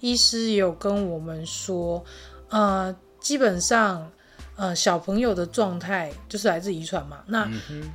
[0.00, 2.04] 医师也有跟我们说，
[2.48, 4.10] 呃，基本上
[4.56, 7.22] 呃小朋友的状态就是来自遗传嘛。
[7.28, 7.48] 那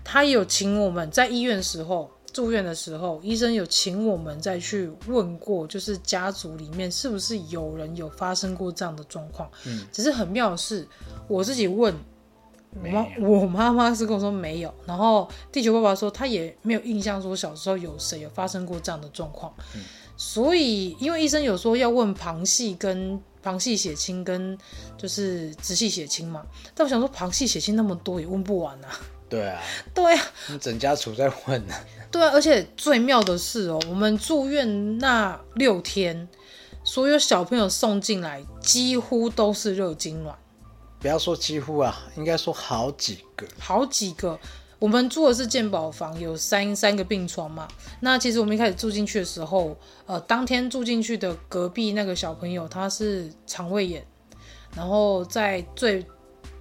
[0.05, 2.09] 他有请我们在医院的时候。
[2.33, 9.49] 住院的时候，医生有请我们再去问过，就是家族里面是不是有人有发生过这样的状况。
[9.65, 10.85] 嗯，只是很妙的是，
[11.27, 11.95] 我自己问
[12.75, 19.53] 我妈，我妈妈是跟我说没有，然后地球爸爸说他也没有印象说小时候有谁有发生过这样的状况。
[19.75, 19.81] 嗯，
[20.17, 24.57] 所以因为医生有说要问旁系跟旁系血亲跟
[24.97, 26.43] 就是直系血亲嘛，
[26.73, 28.89] 但我想说旁系血亲那么多也问不完啊。
[29.29, 29.61] 对啊，
[29.93, 30.21] 对啊，
[30.61, 31.73] 整家处在混呢。
[32.11, 36.27] 对啊，而且最妙的是哦，我们住院那六天，
[36.83, 40.33] 所有小朋友送进来几乎都是热痙攣。
[40.99, 43.47] 不要说几乎啊，应该说好几个。
[43.59, 44.39] 好几个，
[44.77, 47.67] 我们住的是健保房，有三三个病床嘛。
[48.01, 54.05] 那其实我们一开始住进去的时候，呃，当天住进去的隔壁那个小朋友他是肠胃炎，
[54.75, 56.05] 然后在最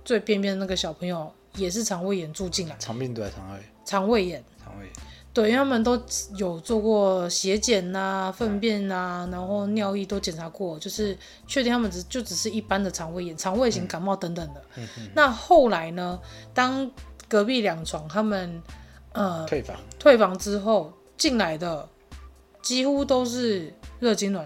[0.05, 2.77] 最边边的那个小朋友也是肠胃炎住进来。
[2.79, 3.61] 肠病毒还是肠胃？
[3.85, 4.45] 肠胃炎。
[4.63, 4.93] 肠胃炎。
[5.35, 5.99] 对，因为他们都
[6.37, 14.63] 有做过血检呐、啊、粪便呐、啊，然后尿液都检查过，就是确定他们只就只是一般的肠胃炎、肠胃型感冒等等的。
[14.77, 16.21] 嗯嗯、那后来呢，
[16.53, 16.91] 当
[17.29, 18.63] 隔壁两床他们
[19.13, 21.89] 呃退房退房之后进来的，
[22.61, 24.45] 几乎都是热痙攣。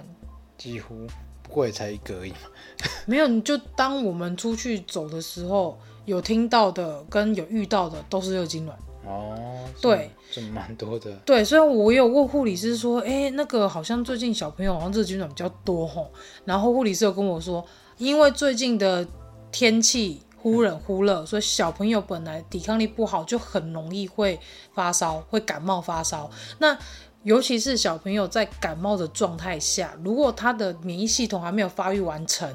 [0.56, 1.04] 几乎，
[1.42, 2.38] 不过也才一个而已嘛。
[3.06, 8.70] 没有，你就当我们出去走的时候，有听到的跟有遇到的都是热痉挛。
[9.04, 9.36] 哦，
[9.80, 11.12] 对，这蛮多的。
[11.24, 16.10] 对，所以我有问护理师说，哎，那个好像最近小朋友好像热痉挛比较多吼。
[16.44, 17.64] 然后护理师有跟我说，
[17.98, 19.06] 因为最近的
[19.52, 24.40] 天气忽冷忽热，嗯、所以小朋友本来抵抗力不好，就很容易会
[24.74, 26.28] 发烧，会感冒发烧。
[26.58, 26.76] 那
[27.22, 32.52] 尤其是小朋友在感冒的状态下，如果他的免疫系统还没有发育完成，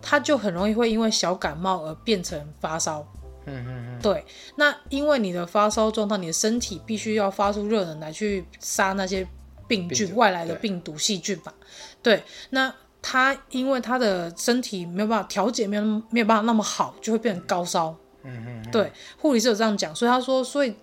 [0.00, 3.06] 他就很容易会因为小感冒而变成发烧。
[3.50, 4.24] 嗯嗯嗯，对，
[4.56, 9.26] 那因为你的发烧状态，你的身体必须要发出热能来去杀那些
[9.66, 11.54] 病菌、病外来的病毒、细菌吧。
[12.02, 17.96] 对，那他因为他的身体没有办法调节，没有没有办法那么好，就会变成高烧。
[18.22, 20.74] 嗯嗯，对，护理师有这样讲，所以他说，所以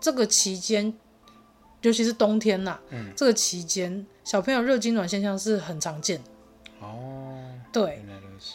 [0.00, 0.94] 这个期间，
[1.80, 6.22] 尤其是冬天呐、啊，嗯，这个期间小朋友热痉挛现象是很常见。
[6.80, 8.04] 哦，对。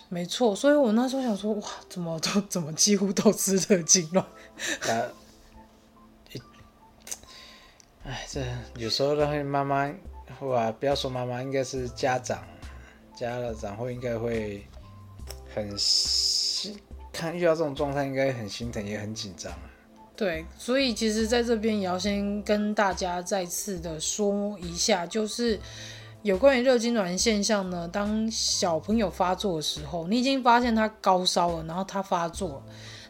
[0.10, 4.23] 没错，所以我那时候想说，哇，怎么都 怎么几乎都是热痙攣。
[8.04, 8.41] 哎，这
[8.76, 9.91] 有时候都会妈妈，
[10.39, 12.41] 哇，不要说妈妈，应该是家长，
[13.15, 14.65] 家长会应该会
[15.54, 16.78] 很心，
[17.12, 19.52] 看遇到这种状态，应该很心疼，也很紧张。
[20.15, 25.60] 对，所以其实在这边也要先跟大家再次的说一下，就是。
[26.23, 32.62] 有关于热痉挛现象呢，当小朋友发作的时候，你已经发现他高烧了，然后他发作，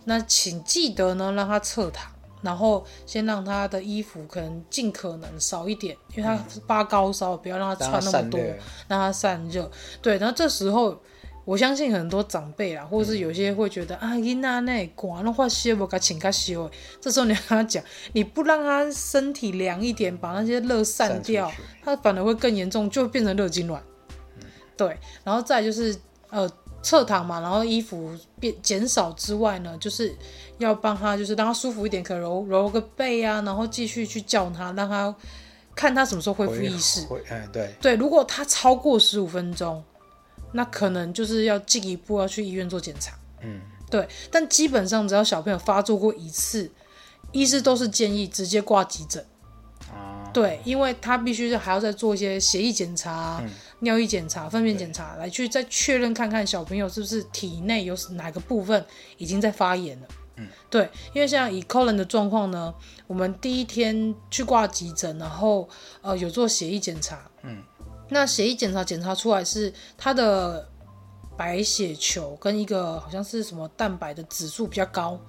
[0.04, 8.40] 那请记得呢让他侧躺，然后先让他的衣服可能尽可能少一点，因为他发高烧，不要让他穿那么多，
[8.88, 9.72] 让他散热。
[10.02, 11.02] 对，然后这时候
[11.48, 17.82] 我相信很多长辈啦，或者是有些会觉得、嗯、啊，囡仔那管的话修不该请他修，这时候你要跟他讲，
[18.12, 23.80] 你不让他身体凉一点，把那些热散掉，散他反而会更严重，就会变成热痉挛。
[24.36, 24.44] 嗯、
[24.76, 25.96] 对，然后再就是
[26.32, 30.14] 呃侧躺嘛，然后衣服变减少之外呢，就是
[30.58, 35.16] 要帮他就是让他舒服一点，可能揉揉个背啊，然后继续去叫他，让他
[35.74, 37.08] 看他什么时候恢复意识。
[37.30, 39.82] 嗯，对对，如果他超过十五分钟。
[40.54, 43.60] 那可能就是要进一步要去医院做检查，嗯，
[43.92, 44.08] 对。
[44.32, 46.72] 但基本上只要小朋友发作过一次，
[47.34, 49.24] 医师都是建议直接挂急诊，
[49.92, 53.50] 啊，对，因为他必须还要再做一些血液检查、嗯、
[53.82, 58.84] 尿液检查、粪便检查，来去再确认看看小朋友是不是体内有哪个部分
[59.18, 60.08] 已经在发炎了，
[60.38, 60.90] 嗯，对。
[61.14, 62.74] 因为像以 Colin 的状况呢，
[63.06, 65.68] 我们第一天去挂急诊，然后
[66.02, 67.62] 呃有做血液检查，嗯。
[68.10, 70.68] 那血液检查检查出来是他的
[71.36, 75.20] 白血球跟一个好像是什么蛋白的指数比较高，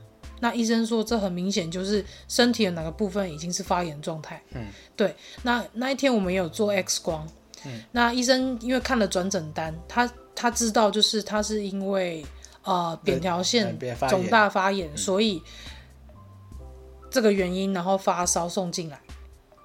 [0.40, 4.42] 那医生说这很明显就是身体的哪个部分已经是发炎状态。
[4.52, 5.14] 嗯，对。
[5.42, 7.28] 那那一天我们也有做 X 光，
[7.64, 12.24] 嗯，那医生因为看了转诊单，他他知道就是他是因为
[12.62, 15.42] 呃扁桃腺肿大发炎，所以
[17.10, 19.00] 这个原因然后发烧送进来。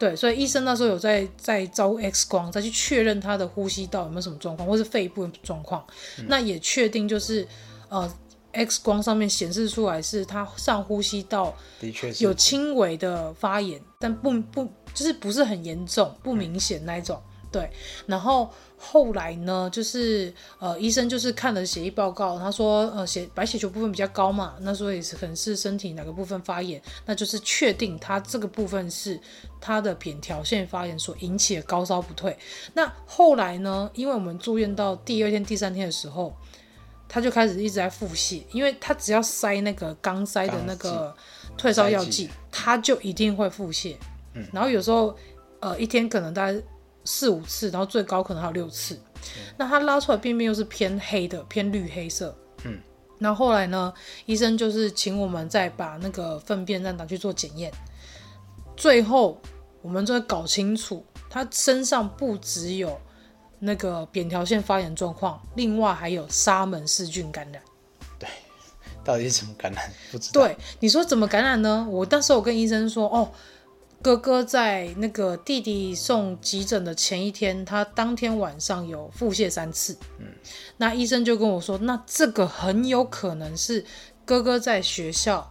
[0.03, 5.81] 对，所以医生那时候有在在照 X 光，再去确认他的呼吸道有没有什么状况，或是肺部的状况。
[6.19, 7.47] 嗯、那也确定就是，
[7.87, 8.13] 呃
[8.51, 17.15] ，X 光上面显示出来是他上呼吸道的确有轻微的发炎，但不不就是不是很严重，不明显那一种。
[17.15, 17.69] 嗯、对，
[18.07, 18.51] 然后。
[18.85, 29.17] 后来呢，就是呃，医生就是看了血液报告，他说呃血白血球部分比较高嘛，那所以是可能是身体哪个部分发炎，那就是确定他这个部分是
[29.61, 32.37] 他的扁桃腺发炎所引起的高烧不退。
[32.73, 36.35] 那后来呢，因为我们住院到第二天、第三天的时候，
[37.07, 41.15] 他就开始一直在腹泻，因为他只要塞那个肛塞的那个
[41.55, 43.95] 退烧药剂，他就一定会腹泻。
[44.33, 45.15] 嗯，然后有时候
[45.61, 46.61] 呃一天可能大概。
[47.05, 48.95] 四五次，然后最高可能还有六次。
[48.95, 52.35] 嗯、那他拉出来便便又是偏黑的，偏绿黑色。
[52.65, 52.79] 嗯。
[53.19, 53.93] 那后后来呢，
[54.25, 57.71] 医生就是请我们再把那个粪便再拿去做检验。
[58.75, 59.39] 最后
[59.81, 62.99] 我们就会搞清楚，他身上不只有
[63.59, 67.61] 那个扁桃腺发炎状况，另外还有沙门氏菌感染。
[68.19, 68.27] 对，
[69.05, 69.89] 到底是怎么感染？
[70.11, 70.41] 不知道。
[70.41, 71.87] 对，你说怎么感染呢？
[71.89, 73.31] 我当时我跟医生说，哦。
[74.03, 79.97] 哥哥在那个弟弟送急诊的前一天，他当天晚上有腹泻三次。
[80.19, 80.25] 嗯，
[80.75, 83.83] 那医生就跟我说，那这个很有可能是
[84.25, 85.49] 哥哥在学校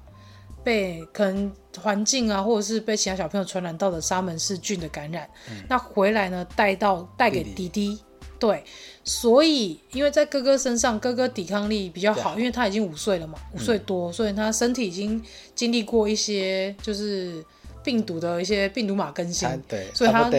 [0.63, 5.27] 被可能环境啊，或者是被其他小朋友传染到的沙门氏菌的感染。
[5.49, 7.69] 嗯，那回来呢，带到带给弟弟。
[7.71, 8.03] 弟弟
[8.39, 8.63] 对，
[9.03, 15.23] 所以因为在哥哥身上，哥哥抵抗力比较好，因为他已经五岁了嘛，五岁多，嗯，所以他身体已经
[15.55, 17.43] 经历过一些就是。
[17.83, 20.31] 病毒的一些病毒码更新，对，所以他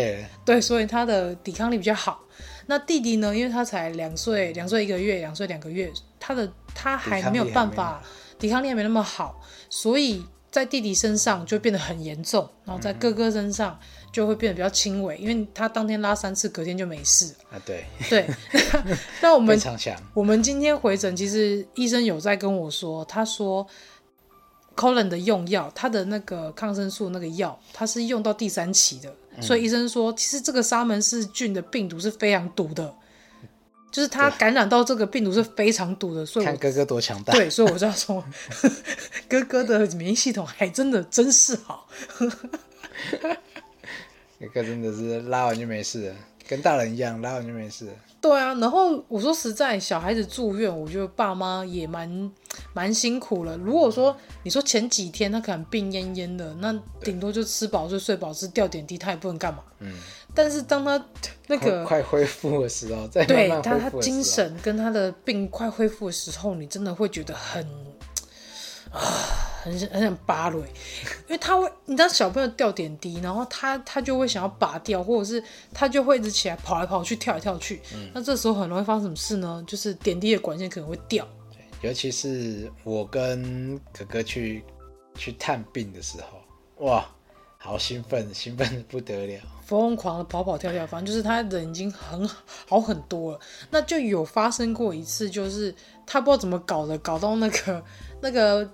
[0.46, 2.22] 对，所以他的抵抗力比较好。
[2.66, 3.36] 那弟弟呢？
[3.36, 8.02] 因为他才两岁，两岁一个月，两岁两个月，他的他还没有办法，
[8.40, 13.78] 抵抗力还没那么好，所以在弟弟身上就变得很严重，然后在哥哥身上
[14.14, 17.62] 就会变得比较轻微，因为他当天拉三次，隔天就没事啊。
[17.66, 18.26] 对对，
[19.22, 19.60] 那我们
[20.14, 23.68] 我们今天回诊，其实医生有在跟我说，他说。
[24.76, 32.94] Colin 的用药，他的那个抗生素那个药，他是用到第三期的，嗯、所以医生说，其实这个沙门氏菌的病毒是非常毒的，
[33.92, 38.24] 就是他感染到这个病毒是非常毒的，所以看哥哥多强大，对，所以我就要说，
[39.30, 41.88] 哥哥的免疫系统还真的真是好，
[44.40, 46.16] 哥哥真的是拉完就没事了，
[46.48, 47.88] 跟大人一样，拉完就没事。
[48.22, 52.32] 对啊，然后我说实在，小孩子住院，我觉得爸妈也蛮
[52.74, 53.58] 蛮辛苦了。
[53.58, 59.60] 如果说你说前几天他可能病恹恹的，那顶多就吃饱睡睡饱，吃吊点滴，他也不能干嘛。
[59.80, 59.94] 嗯。
[60.36, 61.06] 但是当他
[61.48, 67.93] 那个快，恢复的时候，在对他他精神跟他的病快恢复的时候，你真的会觉得很啊。
[68.94, 75.42] 很很想拔了，因为他会，你知道小朋友掉点滴，然后他他就会想要拔掉，或者是
[75.74, 77.82] 他就会一直起来跑来跑去，跳来跳去。
[77.96, 79.64] 嗯，那这时候很容易发生什么事呢？
[79.66, 81.26] 就是点滴的管线可能会掉。
[81.82, 84.64] 尤其是我跟哥哥去
[85.16, 87.06] 去探病的时候，哇，
[87.58, 92.30] 好兴奋，兴奋的不得了，疯狂的跑跑跳跳，反正就是他人已经很
[92.68, 93.40] 好很多了。
[93.70, 95.74] 那就有发生过一次，就是
[96.06, 97.84] 他不知道怎么搞的，搞到那个
[98.22, 98.70] 那个。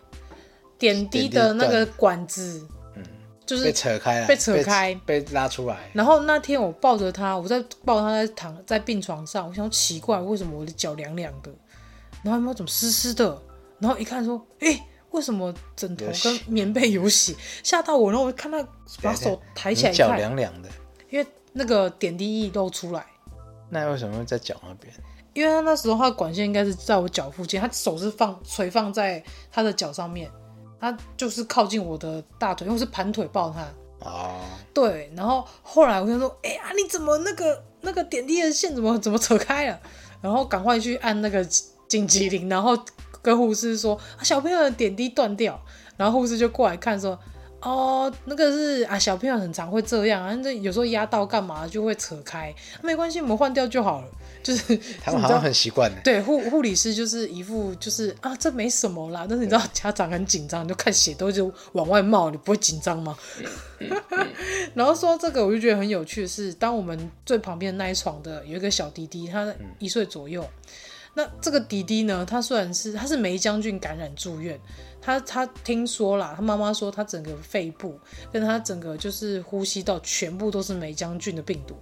[0.80, 2.66] 点滴的那个管子，
[2.96, 3.04] 嗯，
[3.46, 5.78] 就是被扯开了，被扯开，被拉出来。
[5.94, 11.52] 然后那天我抱着他，我在抱他在躺在病床上，我想奇怪为什么我的脚凉凉的，
[12.24, 13.40] 然后有没有怎么湿湿的？
[13.80, 17.36] 然后一看说，哎，为什么枕头跟棉被有血？
[17.64, 18.66] 吓到我，然后我看他
[19.02, 20.70] 把手抬起来，脚凉凉的，
[21.10, 23.06] 因为那个点滴液漏出来。
[23.70, 24.94] 那为什么会在脚那边？
[25.34, 30.30] 因为他那时候他的管线应该是在我脚附近，他手是放垂放在他的脚上面，
[30.80, 33.62] 他就是靠近我的大腿，因为我是盘腿抱他。
[34.08, 34.40] 哦，
[34.74, 39.80] 对，然后后来我就说，哎呀，你怎么那个那个点滴的线怎么怎么扯开了？
[40.22, 41.44] 然后赶快去按那个
[41.88, 42.78] 紧急铃，然后
[43.22, 45.60] 跟护士说，啊，小朋友的点滴断掉，
[45.98, 47.20] 然后护士就过来看说。
[47.62, 54.08] 哦，那个是啊，小朋友很常会这样啊，那有时候压到干嘛就会扯开，没关系，我们换掉就好了。
[54.42, 55.92] 就是 他们好像很习惯。
[56.04, 59.26] 对，护护理师就是一副就是啊，这没什么啦。
[59.30, 63.18] 但是你知道家长很紧张，就看血都就往外冒，你不会紧张吗？
[64.74, 70.42] 然后说这个，我就觉得很有趣的是，当我们最旁边那一床的有一个小弟弟，他一岁左右。
[70.44, 70.70] 嗯、
[71.16, 74.60] 那这个弟弟呢，他虽然是他是梅将军感染住院。
[75.02, 77.98] 他他听说啦，他妈妈说他整个肺部
[78.34, 81.74] 跟他整个就是呼吸道全部都是梅将军的病毒，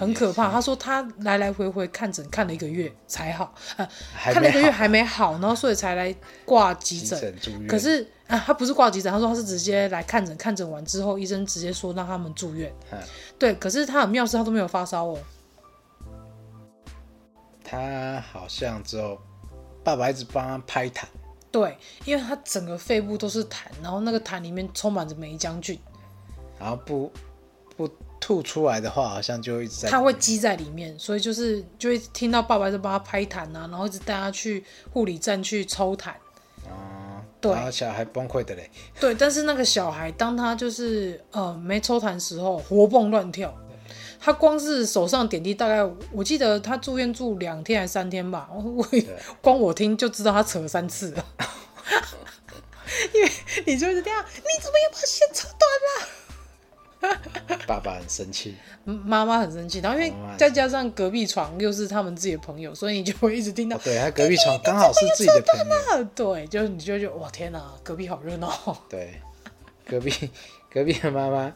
[0.00, 0.50] 很可怕。
[0.50, 3.86] 他说他来来回回看诊看了一个月才好，啊，
[4.16, 6.14] 看了一个月还没好，然后所以才来
[6.46, 7.34] 挂急诊。
[7.68, 12.72] 可是啊，他不是挂急诊，他说他是直接来看诊，看诊完之后医生直接说让他们住院。
[13.38, 15.18] 对，可是他很妙是，他都没有发烧哦。
[17.62, 19.20] 他好像只有
[19.84, 21.04] 爸爸一直帮他拍痰。
[21.52, 25.78] 对，因为他整个肺部都是痰，然后那个痰里面充满着霉浆菌，
[26.58, 27.12] 然后不
[27.76, 27.88] 不
[28.20, 29.88] 吐出来的话，好像就一直在。
[29.88, 34.62] 他会积在里面，所以就是就会听到爸爸在帮他拍痰啊，然后一直带他去
[34.92, 36.10] 护理站去抽痰。
[36.64, 38.70] 哦、嗯，对，然后小孩崩溃的嘞。
[39.00, 43.52] 对，但是那个小孩当他就是呃没抽痰时候，活蹦乱跳。
[44.22, 48.50] 他光是手上点滴，大概我记得他住院住两天还是三天吧。
[48.52, 48.86] 我
[49.40, 51.24] 光我听就知道他扯了三次了，
[53.14, 53.30] 因为
[53.64, 55.58] 你就是这样，你怎么又把线扯断
[56.04, 56.06] 了？
[57.66, 63.76] 爸爸很生气，妈妈很生气，然后因为再加上隔壁床又是他们自己的朋友，所以你就会一直听到。
[63.76, 66.04] 哦、对，他隔壁床刚好是自己的朋友。
[66.14, 68.84] 对，就是你就觉得哇天哪，隔壁好热闹。
[68.88, 69.20] 对，
[69.86, 70.12] 隔壁
[70.72, 71.52] 隔壁的妈妈。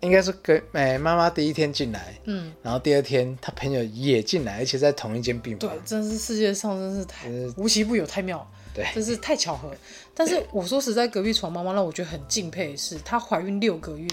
[0.00, 5.70] 应该是隔哎妈妈第一天进来，嗯，然后第二天他朋友也进来，而且在同一间病房。
[5.70, 8.44] 对，真是世界上真是太无奇不有，太妙，
[8.74, 9.70] 对，真是太巧合。
[10.12, 14.08] 但是我说实在，隔壁床妈妈让我觉得很敬佩的是，她怀孕六个月，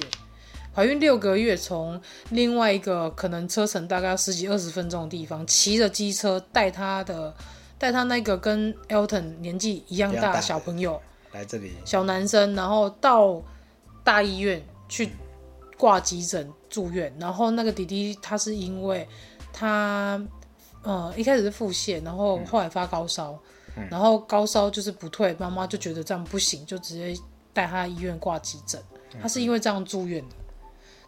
[0.80, 2.00] 怀孕六个月，从
[2.30, 7.36] 另外一个可能车程大概十几二十分钟的地方，骑着机车带她的
[7.78, 10.98] 带她那个跟 Elton 年纪一样大的小朋友
[11.34, 13.44] 来这里，小男生，然后到
[14.06, 15.08] 大医院去。
[15.08, 15.12] 嗯
[15.80, 19.08] 挂急诊住院，然后那个弟弟他是因为
[19.54, 20.22] 他
[20.84, 23.40] 呃一开始是腹泻，然后后来发高烧，
[23.78, 27.18] 嗯、然后高烧就是不退，妈妈就觉得这样不行，就直接
[27.54, 28.82] 带他医院挂急诊。
[29.22, 30.36] 他是因为这样住院的，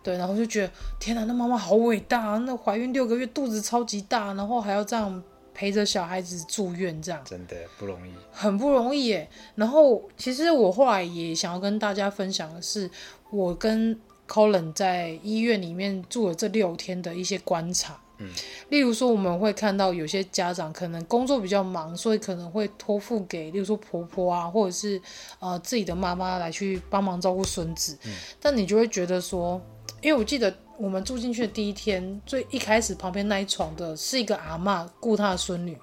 [0.04, 2.38] 对，然后就觉得天哪，那妈妈好伟大啊！
[2.40, 5.22] 那怀孕六个月，肚子超级大，然后还要这样
[5.54, 9.30] 陪着小孩子住院，这样真的不容易，很不容易耶。
[9.56, 12.90] 然后其实我后来也想要跟大家分享的是，
[13.30, 18.30] 我跟 Colin 在医院里面住了这六天的一些观察，嗯，
[18.70, 25.02] 例如说我们会看到有些家长可能工作比较忙，所以可能会托付给，例如说婆婆啊，或者是
[25.40, 29.62] 呃自己的妈妈来去帮忙照顾孙子，嗯，但你就会觉得说，
[30.02, 35.78] 因为我记得我们住进去的第一天，最一开始旁边那一床的是一个阿嬷顾她的孙女，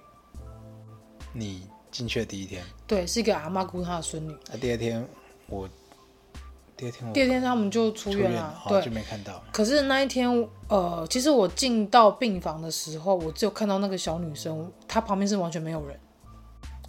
[1.32, 5.06] 你进去的第一天，对，是一个阿妈顾她的孙女，那第二天
[5.48, 5.68] 我。
[6.76, 9.42] 第二天我，第二天他们就出院了，对，就没看到。
[9.52, 10.30] 可是那一天，
[10.68, 15.98] 呃，其实我进到病房的时候，我只有看到那个小女生，她旁边是完全没有人。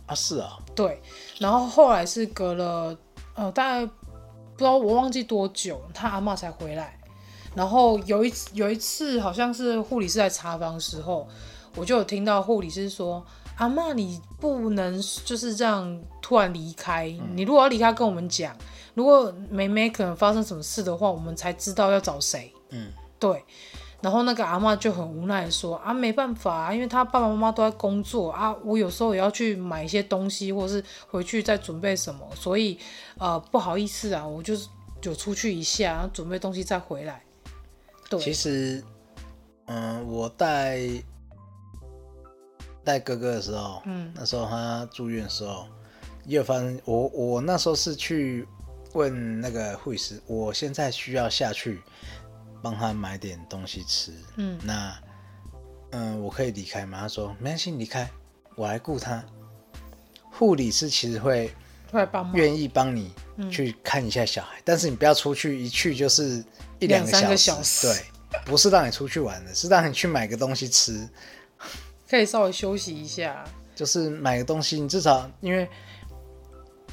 [0.05, 0.59] 啊，是啊。
[0.75, 1.01] 对，
[1.39, 2.95] 然后后来是隔了，
[3.33, 6.98] 呃，大概不知道我忘记多久，她阿妈才回来。
[7.55, 11.27] 然后有一次，有一次好像是护理师在查房的时候，
[11.75, 13.25] 我就有听到护理师说
[13.57, 18.55] ：“阿妈，你不能就是这样突然离开，嗯、你如果要离开，跟我们讲。”
[18.95, 22.51] 如果梅梅可能发生什么事的话，我们才知道要找谁。
[22.69, 23.43] 嗯，对。
[24.01, 32.77] 然后那个阿妈就很无奈的说：“啊，没办法啊，因为她爸爸妈妈都在工作啊，我有时候也要去买一些东西，或是回去再准备什么，所以
[33.17, 34.67] 呃不好意思啊，我就是
[35.01, 37.21] 就出去一下，然后准备东西再回来。”
[38.09, 38.19] 对。
[38.19, 38.83] 其实，
[39.67, 40.79] 嗯，我带
[42.83, 45.67] 带哥哥的时候，嗯，那时候他住院的时候，
[46.25, 46.81] 又发生。
[46.85, 48.47] 我我那时候是去。
[48.93, 51.79] 问那个护士，我现在需要下去
[52.59, 54.11] 帮他买点东西吃。
[54.37, 54.99] 嗯，那
[55.91, 57.01] 嗯，我可以离开吗？
[57.01, 58.09] 他说没关系，离开，
[58.55, 59.23] 我来顾他。
[60.31, 61.53] 护理师其实会
[61.91, 63.13] 会帮，愿意帮你
[63.51, 66.43] 去看一下小孩，嗯、但是你不要出去，一去就是
[66.79, 67.87] 一两个，个小时。
[67.87, 71.07] 对，不是让你出去玩的，是让你去买个东西吃，
[72.09, 73.43] 可以稍微休息一下。
[73.75, 75.69] 就是买个东西，你至少因为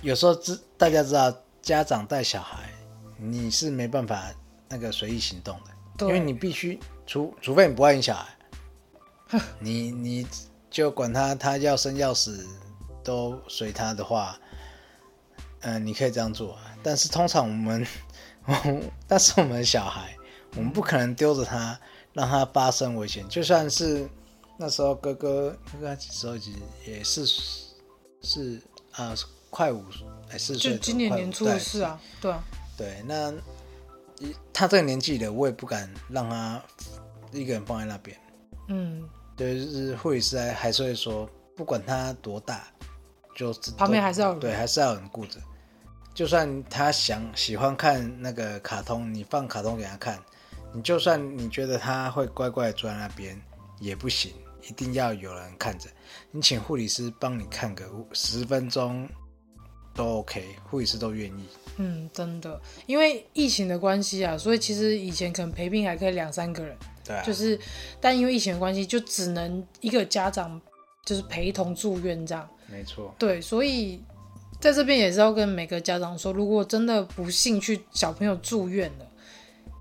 [0.03, 2.71] 有时候知大家知道，家长带小孩，
[3.17, 4.33] 你是没办法
[4.69, 10.27] 那个随意行动的，因为你必须除除非你不爱你小孩， 你你
[10.71, 12.47] 就管他，他要生要死。
[13.07, 14.37] 都随他的话，
[15.61, 16.59] 嗯、呃，你可以这样做。
[16.83, 17.87] 但是通常我们，
[19.07, 20.17] 但是我们的小孩，
[20.57, 21.79] 我们不可能丢着他，
[22.13, 23.29] 让他发生危险。
[23.29, 24.09] 就算是
[24.57, 26.35] 那时候哥哥，哥哥几时候
[26.87, 27.27] 也是
[28.23, 28.61] 是
[28.93, 29.17] 啊、呃，
[29.51, 29.85] 快五
[30.31, 32.45] 哎四岁，就今年年初的事啊，对啊，
[32.77, 33.33] 对，那
[34.53, 36.63] 他这个年纪的，我也不敢让他
[37.33, 38.17] 一个人放在那边。
[38.69, 42.67] 嗯，就是护理师还还是会说，不管他多大。
[43.35, 45.39] 就旁边还是要对，还是要有人顾着。
[46.17, 50.19] 就算他想喜欢看那个卡通，你放卡通给他看，
[50.73, 53.39] 你就算你觉得他会乖乖的坐在那边
[53.79, 54.33] 也不行，
[54.67, 55.91] 一定要有人看着。
[56.31, 59.07] 你请护理师帮你看个十分钟
[59.95, 61.49] 都 OK，护理师都愿意。
[61.77, 67.61] 嗯，真的，因为疫情的关系啊，所以其实以前可能陪病还可以两三个人，对啊，就是，
[68.01, 70.59] 但因为疫情的关系，就只能一个家长
[71.05, 72.49] 就是陪同住院这样。
[72.69, 74.03] 没错，对，所以
[74.61, 79.07] 在这边也是要跟每个家长说，如果真的不幸去小朋友住院了，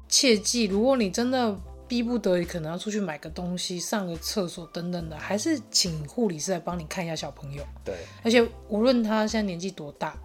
[0.07, 1.55] 切记，如果你真的
[1.87, 7.63] 逼不得已，可能要出去买个东西、上个厕所等等的，还是请护理师来帮你看一下小朋友。
[7.83, 10.15] 对，而且无论他现在年纪多大，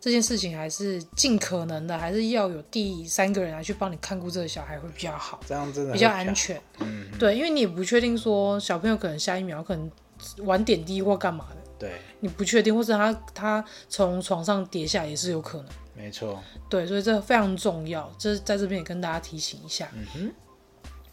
[0.00, 6.60] 这件事情还是尽可能的，还是要有第三个人来去帮你看顾这个小孩会比较好，这样真的比较安全。
[6.80, 9.90] 嗯，对，因为你也不确定说小朋友可能下一秒可能
[10.38, 11.61] 玩点滴或干嘛的。
[11.82, 15.66] 对，你不确定，或者他他从床上跌下也是有可能。
[15.96, 19.90] 没错，对，所以这非常重要，这在这边也跟大家提醒一下。
[19.92, 20.32] 嗯哼，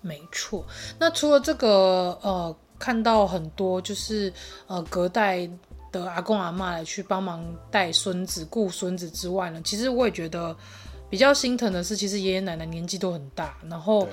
[0.02, 0.64] 没错。
[1.00, 4.32] 那除了这个，呃，看到很多就是
[4.68, 5.50] 呃隔代
[5.92, 10.56] 的阿公阿妈来去帮忙带孙子、顾孙子之外呢，其实我也觉得
[11.10, 14.08] 比较心疼的是，其实爷爷奶奶年纪都很大，然后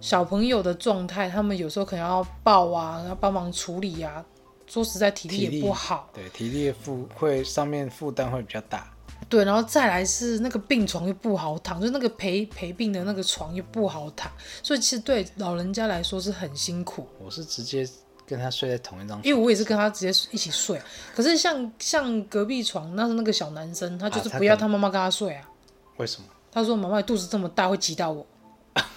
[0.00, 4.24] 小朋友的状态，他们有时候可能要抱啊，要帮忙处理啊。
[4.66, 8.92] 说实在，体力也不好，对，体力负会上面负担会比较大，
[9.28, 14.30] 对，然后再来是那个病床又不好躺，就那个陪陪病的那个床又不好躺，
[14.62, 17.08] 所以其实对老人家来说是很辛苦。
[17.18, 17.88] 我是直接
[18.26, 20.80] 跟他睡在同一张床，因为我也是跟他直接一起睡。
[21.14, 25.48] 可是像像隔壁床那是那个小男生，他就是不要他妈妈跟他睡啊。
[25.96, 26.28] 为什么？
[26.50, 28.26] 他说妈妈肚子这么大会挤到我，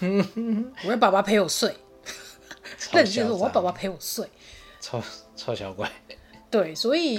[0.84, 1.76] 我要爸爸陪我睡。
[2.92, 4.28] 那你就说我要爸爸陪我睡。
[4.80, 5.02] 超
[5.40, 5.90] 臭小怪，
[6.50, 7.18] 对，所以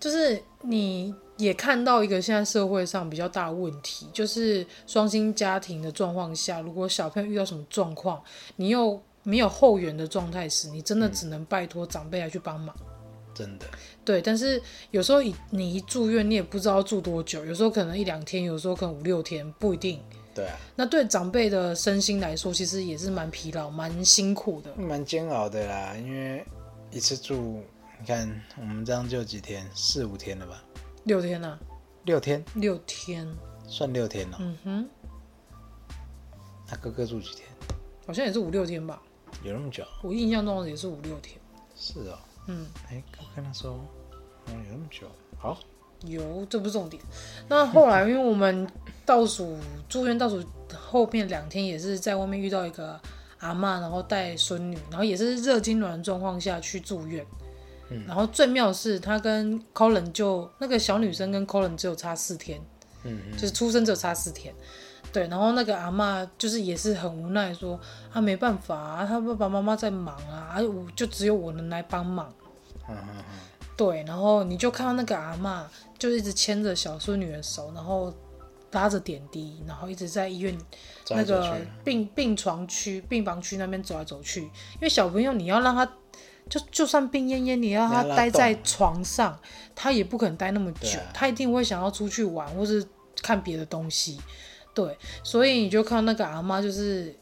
[0.00, 8.22] 就是你也看到一个现在社会上比较大的问题，就是双薪家庭的状况下，如果小朋友遇到什么状况，
[8.56, 12.74] 你又没有后援的状态时，你真的只能拜托长辈来去帮忙。
[13.34, 13.66] 真的，
[14.06, 20.00] 对，但是有时候你一住院，你也不知道住多久，有时候可能一两天，有时候可能五六天，不一定。
[20.34, 26.42] 对啊，那对长辈的身心来说，其实也是蛮疲劳、蛮辛苦的，蛮煎熬的啦，因为。
[26.92, 27.62] 一次住，
[28.00, 28.28] 你看
[28.58, 30.60] 我们这样就几天，四五天了吧？
[31.04, 31.56] 六天啊？
[32.04, 32.44] 六天？
[32.54, 33.32] 六天？
[33.68, 34.38] 算六天了。
[34.40, 34.88] 嗯哼。
[36.68, 37.46] 那哥哥住几天？
[38.06, 39.00] 好像也是五六天吧。
[39.44, 39.84] 有那么久？
[40.02, 41.38] 我印象中也是五六天。
[41.76, 42.18] 是哦。
[42.48, 42.66] 嗯。
[42.88, 43.78] 哎，我跟他说，
[44.46, 45.06] 嗯，有那么久？
[45.38, 45.56] 好。
[46.06, 47.00] 有，这不是重点。
[47.48, 48.68] 那后来，因为我们
[49.06, 49.56] 倒数
[49.88, 50.42] 住院倒数
[50.74, 53.00] 后面两天，也是在外面遇到一个。
[53.40, 57.26] 阿妈，然后带孙女，然后也是热痉挛的状况下去住院。
[57.88, 62.60] 嗯、然后最妙的是，他跟 Colin 就那个小女生跟 Colin 只有差四天，
[63.02, 64.54] 嗯嗯就是出生只有差四天。
[65.12, 67.80] 对，然后那个阿妈就是也是很无奈说，说
[68.12, 72.32] 啊没办法啊，他爸爸妈妈在忙啊，啊我就只有我能来帮忙。
[72.88, 73.24] 嗯嗯
[73.76, 75.68] 对，然后你就看到那个阿妈
[75.98, 78.12] 就一直牵着小孙女的手，然后。
[78.72, 80.56] 拉着点滴，然后一直在医院
[81.10, 84.42] 那个病病床区、病房区那边走来走去。
[84.42, 85.84] 因为小朋友，你要让他
[86.48, 89.38] 就就算病恹恹，你要他待在床上，
[89.74, 92.84] 他也不可能待那么久，啊、他一定会想要出去玩或是
[93.22, 94.20] 看别的东西。
[94.74, 97.14] 对，所以你就看到那个阿妈就是。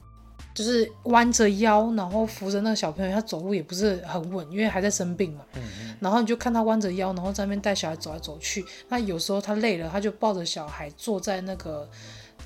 [0.55, 5.45] 就是弯着腰，然后扶着那个小朋友，他走路也不是很稳，因为还在生病嘛。
[5.55, 5.97] 嗯嗯。
[6.01, 8.65] 然后你就看他弯着腰，然后在那边带小孩走来走去。
[8.89, 11.89] 那有时候他累了，他就抱着小孩坐在那个，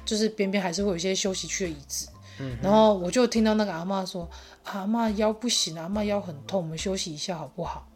[0.04, 2.08] 就是边边还是会有一些休息区的椅子。
[2.38, 2.56] 嗯。
[2.62, 4.28] 然后我就听到那个阿妈说
[4.64, 7.88] ：“阿妈腰不行，阿妈腰很痛，我们休息一下好不好？”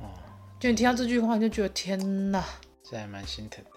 [0.00, 0.06] 哦。
[0.60, 2.44] 就你听到这句话，你就觉得天哪，
[2.88, 3.70] 这还蛮心疼的。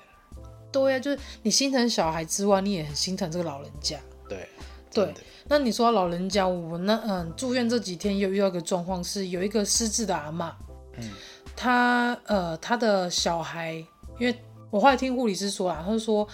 [0.72, 3.97] 对呀、啊，就是你心疼小孩之外，你也很心疼这个老人家。
[4.28, 4.49] 对，
[4.91, 5.14] 对。
[5.47, 10.53] 那你说老人家，我那嗯住院这几天又遇到一个状况，是有一个失智的阿妈，
[10.97, 11.12] 嗯，
[11.56, 13.74] 他呃他的小孩，
[14.20, 14.36] 因为
[14.70, 16.28] 我后来听护理师说啊，他就说，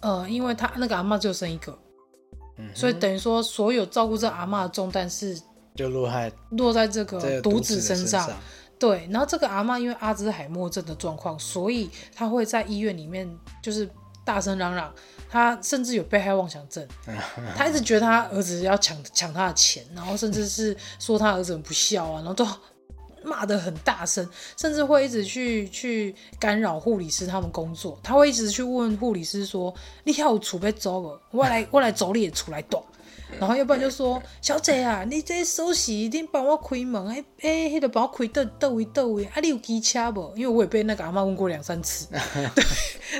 [0.00, 1.78] 呃，因为他那个阿嬷只有生一个，
[2.56, 5.40] 嗯，所以等于说所有照顾这阿妈的重担是
[5.74, 8.40] 就落在落在这个独子身上，身上
[8.78, 9.08] 对。
[9.10, 13.28] 然后这个阿妈因为阿兹海默症的状况，所以他会在医院里面
[13.62, 13.88] 就是
[14.24, 14.92] 大声嚷嚷。
[15.32, 16.84] 他甚至有被害妄想症，
[17.54, 22.44] 他一直觉得他儿子要抢抢他的钱，然后甚至是说他儿子很不孝啊，然后都
[23.22, 27.98] 骂得很大声，甚至会一直去去干扰护理师他们工作。
[28.02, 31.18] 他会一直去问护理师说：“你还有储备走不？
[31.38, 32.84] 我来 我来走你也出来躲。”
[33.38, 40.32] 然后要不然就说：“小姐啊，你这收洗一定帮我开门，哎哎，那个帮我开到到位到位，啊，你有机车不？
[40.34, 42.08] 因为我也被那个阿嬷问过两三次，
[42.56, 42.64] 对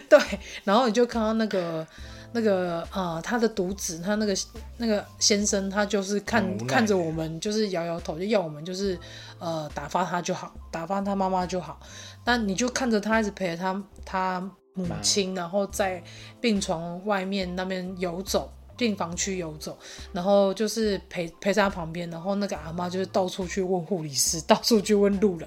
[0.09, 0.20] 对。
[0.64, 1.86] 然后你就看到那个
[2.32, 4.36] 那个啊、呃，他的独子，他那个
[4.76, 8.98] 那个先生，他就是看看着我们，就是摇摇头，就要我们就是
[9.38, 11.80] 呃打发他就好，打发他妈妈就好。
[12.24, 16.02] 但你就看着他一直陪着他他母亲，然后在
[16.40, 18.52] 病床外面那边游走。
[18.76, 19.78] 病房区游走，
[20.10, 25.46] 然后就是陪陪在他旁边，然后那个阿妈就是到处去问护理师， 到处去问路人，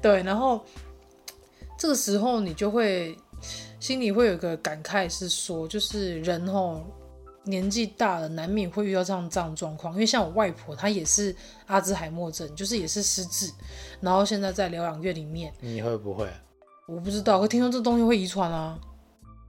[0.00, 0.64] 对，然后
[1.76, 3.14] 这个时候你就会
[3.82, 6.84] 心里会有个感慨，是说，就是人哦
[7.42, 9.92] 年纪大了，难免会遇到这样这样状况。
[9.94, 11.34] 因为像我外婆，她也是
[11.66, 13.50] 阿兹海默症，就是也是失智，
[14.00, 15.52] 然后现在在疗养院里面。
[15.58, 16.28] 你会不会？
[16.86, 18.78] 我不知道，可听说这东西会遗传啊。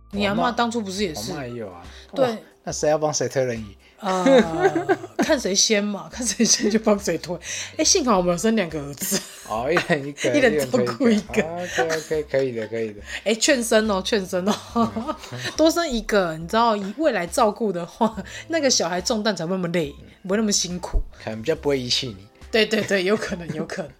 [0.09, 1.31] 你阿妈当初不是也是？
[1.31, 1.85] 我妈也有啊。
[2.15, 2.39] 对。
[2.63, 3.77] 那谁要帮谁推轮椅？
[4.03, 7.33] 啊、呃， 看谁先嘛，看谁先就帮谁推。
[7.35, 9.17] 哎、欸，幸好我们有生两个儿子。
[9.47, 11.41] 哦，一人一个， 一人照顾一个。
[11.75, 12.99] 可以可以可以的，可以的。
[13.23, 18.13] 哎、欸，劝生哦，劝生哦，嗯、多生一个，你知道，以未来照顾的话，
[18.49, 21.01] 那个小孩重担才不那么累，不会那么辛苦。
[21.23, 22.27] 可能比较不会遗弃你。
[22.51, 23.91] 对对对，有可能，有可能。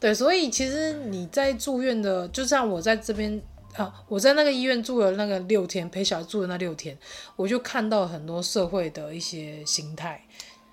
[0.00, 3.40] 对，所以其实你在住院的，就像我在这边。
[3.74, 4.04] 啊！
[4.06, 6.96] 我在那个医院住了那个六天，陪小孩住的那六天，
[7.36, 10.22] 我就看到很多社会的一些心态，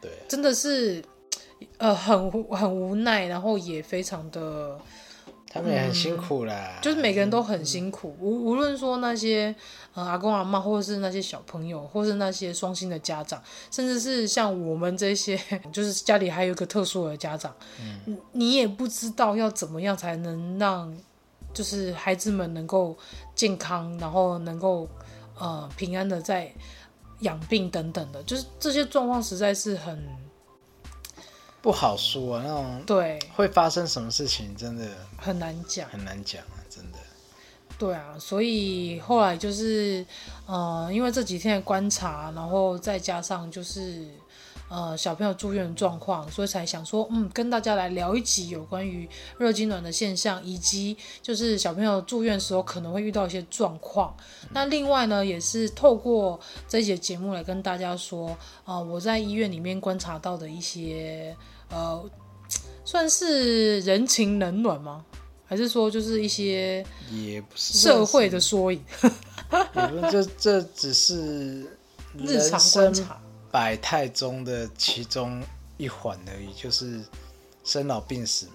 [0.01, 1.01] 对，真的是，
[1.77, 4.77] 呃，很很无奈，然后也非常的，
[5.47, 9.55] 他们也很辛苦啦，嗯、就是每个人都很辛苦，无、嗯、无论说那些
[9.93, 13.41] 呃阿公阿妈，或者是那些小朋友，或是那些双薪的家长，
[13.71, 15.39] 甚至是像我们这些，
[15.71, 17.55] 就是家里还有一个特殊的家长，
[18.05, 20.93] 嗯，你也不知道要怎么样才能让。
[21.53, 22.97] 就是孩子们能够
[23.35, 24.87] 健康，然后能够
[25.37, 26.51] 呃平安的在
[27.19, 30.03] 养病等等的，就是这些状况实在是很
[31.61, 32.43] 不好说啊。
[32.45, 34.87] 那种对会发生什么事情，真的
[35.17, 36.97] 很难讲，很难讲啊，真的。
[37.77, 40.05] 对啊，所以后来就是
[40.45, 44.07] 呃，因为这几天的观察，然后再加上就是。
[44.69, 49.09] 呃，小朋友住院的状况，所以才想说，嗯，跟大家来聊一集有关于
[49.39, 54.15] 热经缎的现象，以及就是小朋友住院的时候可能会遇到一些状况。
[54.43, 58.29] 嗯、那另外呢，也是透过这一节节目来跟大家说，
[58.63, 61.35] 啊、呃，我在医院里面观察到的一些，
[61.71, 62.07] 呃，
[62.85, 65.03] 算是人情冷暖吗？
[65.47, 68.79] 还是说就是一些也不是社会的缩影？
[69.51, 71.65] 也不是，这这只是
[72.15, 73.19] 日常观察。
[73.51, 75.41] 百态中的其中
[75.77, 77.03] 一环而已，就是
[77.63, 78.53] 生老病死嘛。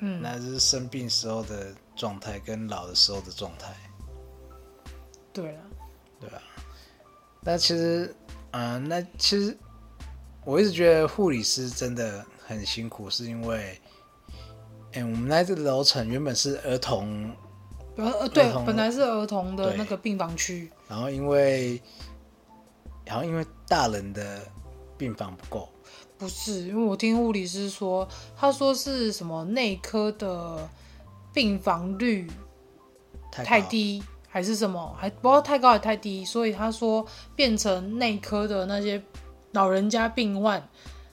[0.00, 3.74] 嗯，那是生病时候的状态跟老的时候的状态。
[5.32, 5.62] 对啊，
[6.20, 6.42] 对啊。
[7.40, 8.14] 那其实，
[8.50, 9.56] 嗯、呃，那其实
[10.44, 13.80] 我一直觉得护理师真的很辛苦，是因为，
[14.92, 17.34] 哎、欸，我们那这个楼层原本是儿童，
[17.96, 21.80] 呃对，本来是儿童的那个病房区，然后因为。
[23.06, 24.42] 然后因为大人的
[24.98, 25.68] 病房不够，
[26.18, 30.68] 不是，因为我听护理师说，他说是什么内科的
[31.32, 32.28] 病房率
[33.30, 39.00] 太低，还是什么，还不知道太高还太低，所以他说变成内科的那些
[39.52, 40.68] 老人家病患，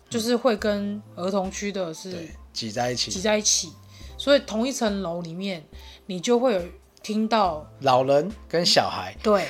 [0.09, 3.71] 就是会跟儿童区的是挤在一起，挤在一起，
[4.17, 5.63] 所以同一层楼里面，
[6.07, 6.61] 你就会有
[7.03, 9.45] 听到老人跟小孩，对。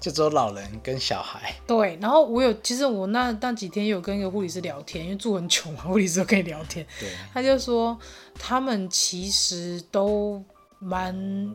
[0.00, 1.54] 就只有老人跟小孩。
[1.66, 6.84] 对，然后我有，其实我那那几天有跟一个护理师聊天，因为住很久嘛，护理师都可以聊天。
[6.98, 7.96] 对，他就说
[8.38, 10.42] 他们其实都
[10.78, 11.54] 蛮，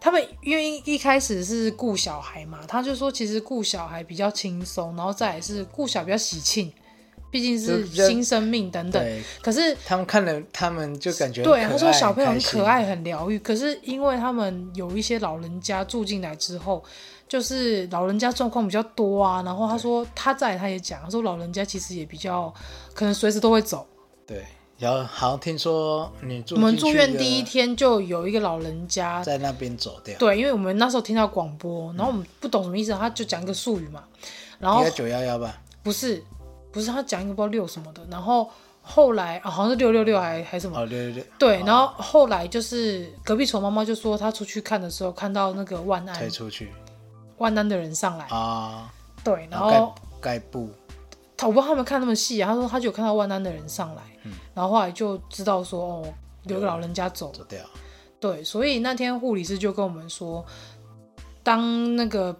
[0.00, 6.72] 他们因为一开始是顾小孩嘛，他就说其实顾小孩比较轻松，然后再来是顾小孩比较喜庆，
[7.30, 9.22] 毕竟是新生命等等。
[9.42, 13.38] 可是他们看了，他们就感觉对他说小朋友很可爱、很疗愈。
[13.38, 16.82] 可是因为他们有一些老人家住进来之后，
[17.28, 19.42] 就是老人家状况比较多啊。
[19.42, 22.52] 然后他说他在，他也讲，他说老人家其实也比较
[22.94, 23.86] 可能随时都会走。
[24.26, 24.44] 对。
[24.78, 30.16] 然后好像听说你住我们住院第一天就有一个老人家在那边走掉。
[30.20, 34.04] 对，因为我们那时候听到广播，然后我们不懂什么意思，他就讲一个术语嘛。
[34.60, 35.60] 然后九幺幺吧？
[35.82, 36.22] 不是，
[36.70, 38.06] 不是他讲一个不知道六什么的。
[38.08, 38.48] 然后
[38.80, 40.78] 后来、哦、好像是六六六还还什么？
[40.78, 41.24] 哦六六六。
[41.40, 46.70] 对，然后后来就是隔壁丑妈妈就说，她出去看的时候看到那个万安推出去，
[47.38, 48.92] 万安的人上来啊。
[49.24, 50.70] 对，然后盖布。
[51.40, 56.14] 我不知道他们看那么细啊，他说他就有看到万安的人上来，嗯、然后后来就知道说哦，
[56.44, 57.60] 有个老人家走，走掉。
[58.18, 60.44] 对，所以那天护理师就跟我们说，
[61.44, 62.36] 当那个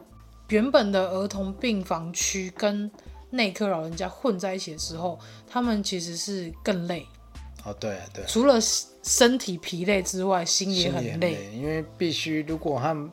[0.49, 2.91] 原本的儿童病房区跟
[3.31, 7.07] 内科老人家混在一起的时候，他们其实是更累。
[7.65, 8.27] 哦，对啊，对啊。
[8.27, 8.59] 除了
[9.05, 13.09] 身体疲累之外，心也很累，很累，因为必须如果他们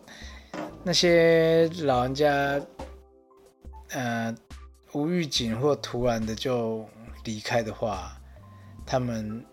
[0.83, 2.61] 那些老人家，
[3.89, 4.35] 呃。
[4.93, 6.87] 无预警或突然的就
[7.25, 8.17] 离开的话，
[8.85, 9.43] 他们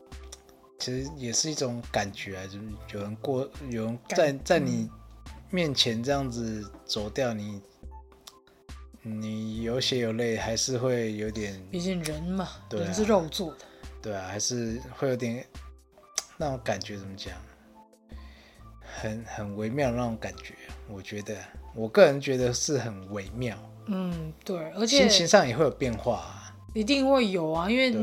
[0.79, 4.89] 其实也是一种感觉啊，就是有人过，有人在在你
[5.51, 7.61] 面前这样子走掉，你
[9.03, 11.61] 你有血有泪，还是会有点。
[11.73, 13.65] 毕竟人嘛，对啊，人是肉做的。
[14.01, 15.45] 对啊，还是会有点
[16.39, 17.35] 那种感觉，怎么讲？
[18.81, 20.55] 很很微妙的那种感觉，
[20.89, 21.37] 我觉得，
[21.75, 23.57] 我个人觉得是很微妙。
[23.87, 27.95] 嗯，对，而且心情上也会有变化啊，一定会有啊，因为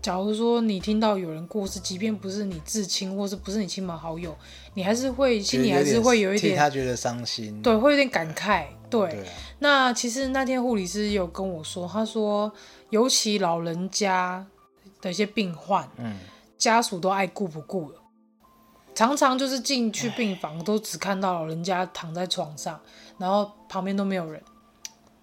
[0.00, 4.34] 假如说你听到有人过世，即便不是你至亲，或是不是你亲朋好友，
[4.74, 9.10] 你还是会心里还是会有一点，替他觉得伤心，对，会有点感慨，对。
[9.10, 9.20] 对。
[9.20, 9.26] 啊，
[9.58, 12.52] 那其实那天护理师有跟我说，他说，
[12.90, 14.46] 尤其老人家
[15.00, 16.16] 的一些病患，嗯，
[16.56, 17.98] 家属都爱顾不顾了，
[18.96, 22.80] 常常就是进去病房都只看到老人家躺在床上，
[23.18, 24.42] 然后旁边都没有人。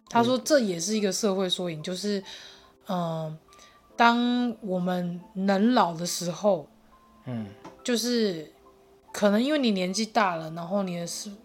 [0.08, 2.20] 他说：“这也是一个社会缩影，就是，
[2.86, 3.38] 嗯、呃，
[3.96, 6.70] 当我们能老的时候，
[7.26, 7.48] 嗯，
[7.84, 8.54] 就是
[9.12, 11.36] 可能因为你年纪大了，然后你的身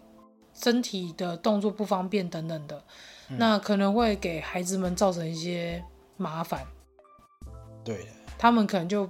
[0.52, 2.84] 身体的动作不方便等等的，
[3.30, 5.82] 嗯、那可能会给孩子们造成一些
[6.18, 6.66] 麻烦。
[7.82, 8.06] 对，
[8.36, 9.08] 他们可能就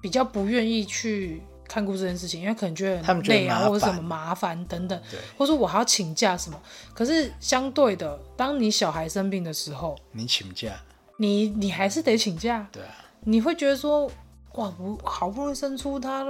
[0.00, 5.00] 比较不愿意去。”看顾这件事情，因为可能觉得很累啊，或者什么麻烦等等，
[5.36, 6.60] 或者说我还要请假什么。
[6.94, 10.72] 可是相对的，当你小孩生病的时候，你请假，
[11.18, 12.66] 你你还是得请假。
[12.72, 12.88] 对啊，
[13.24, 14.06] 你会觉得说，
[14.54, 16.24] 哇，我好不容易生出他，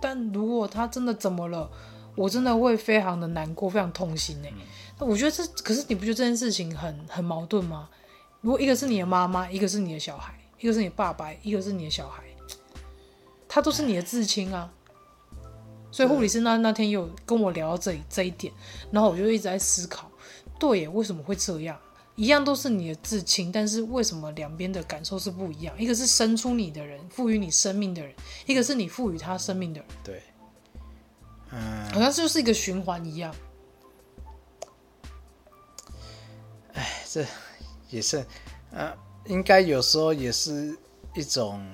[0.00, 1.70] 但如果他真的怎么了，
[2.16, 4.52] 我真的会非常的难过，非常痛心哎。
[4.98, 7.88] 那、嗯、我觉得这，可是你不觉得这件事情很很矛盾吗？
[8.40, 12.22] 如果一个是你的妈妈，一个是你的小孩，一个是你爸爸，一个是你的小孩，
[13.46, 14.70] 他都是你的至亲啊。
[15.90, 18.52] 所以护理师那那天有跟我聊到这这一点，
[18.90, 20.10] 然后我就一直在思考，
[20.58, 21.78] 对耶，为什么会这样？
[22.16, 25.74] 一样都是你的至亲，但是为什么两边的感受是不一样？
[25.80, 28.14] 一个是生出你的人，赋予你生命的人，
[28.44, 29.88] 一个是你赋予他生命的人。
[30.04, 30.22] 对，
[31.50, 33.34] 嗯，好像就是一个循环一样。
[36.74, 37.24] 哎，这
[37.88, 38.22] 也是，
[38.70, 38.94] 呃，
[39.26, 40.76] 应该有时候也是
[41.14, 41.64] 一种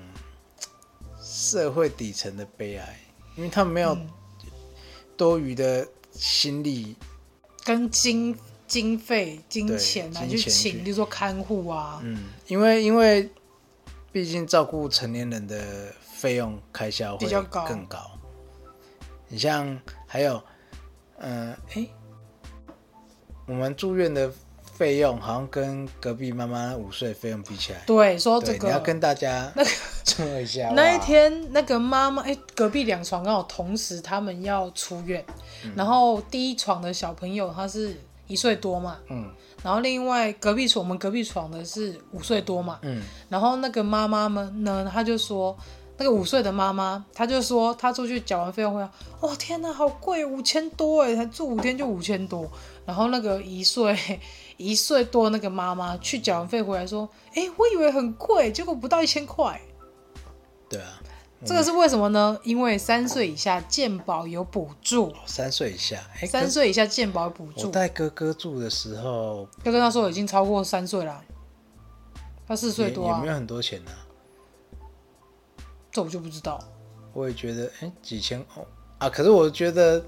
[1.20, 3.00] 社会底层的悲哀。
[3.36, 3.96] 因为他们没有
[5.16, 6.96] 多余的心力、
[7.64, 12.00] 跟经经费、金钱来去请，比如说看护啊。
[12.02, 13.30] 嗯，因为因为
[14.10, 17.28] 毕竟照顾成年人的费用开销会
[17.66, 17.98] 更高。
[19.28, 20.42] 你像还有，
[21.18, 21.88] 嗯、呃，哎，
[23.46, 24.32] 我们住院的。
[24.76, 29.70] 费用好像跟隔壁妈妈五岁费用比起来，对，说这个你要跟大家 那个
[30.04, 30.70] 说一下。
[30.76, 35.24] 那一天那个妈妈，哎，隔壁两床刚好同时他们要出院，
[35.64, 37.96] 嗯、然后第一床的小朋友他是
[38.26, 39.30] 一岁多嘛，嗯，
[39.62, 45.56] 然后另外隔壁床我们隔壁床的是五岁多嘛，嗯，然后那个妈妈们呢，她就说
[45.98, 48.90] 那个五岁的妈妈，她就说她出去缴完费用回来，
[49.20, 52.50] 哦天哪，好贵，五千多哎，才住五天就五千多，
[52.84, 53.96] 然后那个一岁。
[54.58, 59.60] 一岁多那个妈妈去缴完费回来说：“哎、欸，我以为很贵，结果不到一千块。”
[60.66, 60.98] 对啊，
[61.44, 62.40] 这个是为什么呢？
[62.42, 65.12] 因为三岁以下健保有补助。
[65.26, 67.66] 三岁以下，欸、三岁以下健保有补助。
[67.66, 71.22] 我带哥哥住的时候，哥哥那时候已经超过三岁了，
[72.48, 74.05] 他四岁多啊，有没有很多钱呢、啊？
[75.96, 76.62] 这我就不知道。
[77.14, 78.66] 我也觉得，哎、欸，几千哦
[78.98, 79.08] 啊！
[79.08, 80.04] 可是我觉得，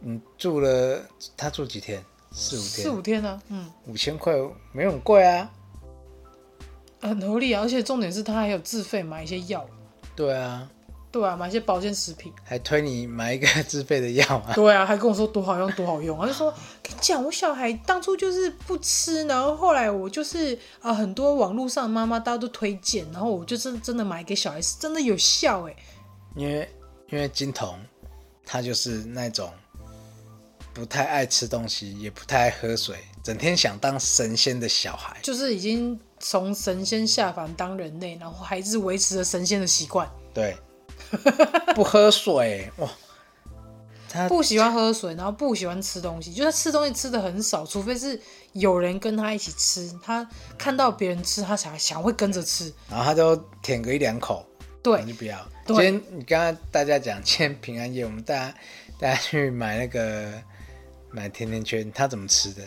[0.00, 1.00] 你住了，
[1.36, 2.04] 他住几天？
[2.32, 3.42] 四五天，四五天呢、啊？
[3.50, 4.34] 嗯，五千块
[4.72, 5.48] 没有很贵啊。
[7.00, 9.64] 很合理啊，而且重点是他还有自费买一些药。
[10.16, 10.68] 对啊。
[11.10, 14.52] 对啊，买一些保健食品，还推你买一个自费的药啊？
[14.54, 16.52] 对啊，还跟我说多好用多好用，他就说
[16.82, 25.74] 跟你讲，我小孩当初就是不吃，然后后来我就是啊、呃，很多网络上妈妈大家都推荐，然后我就是真的买给小孩，是真的有效哎。
[26.36, 26.68] 因为
[27.10, 27.78] 因为金童
[28.44, 29.50] 他就是那种
[30.74, 40.06] 不太爱吃东西，也不太爱喝水，整天想当神仙的小孩，就是已经从神仙下凡当人类，然后还是维持着神仙的习惯。
[40.34, 40.54] 对。
[41.74, 42.88] 不喝水哇，
[44.10, 48.20] 他不喜欢喝水，然后不喜欢吃东西，就他吃东西吃的很少，除非是
[48.52, 54.44] 有人跟他一起吃，他看到别人吃，他才想会跟着吃，然后他就舔个一两口，
[54.82, 55.38] 对，你就不要。
[55.66, 58.54] 今天你刚刚大家讲，今天平安夜，我们大家
[58.98, 60.32] 大家去买那个
[61.10, 62.62] 买甜甜圈，他怎么吃的？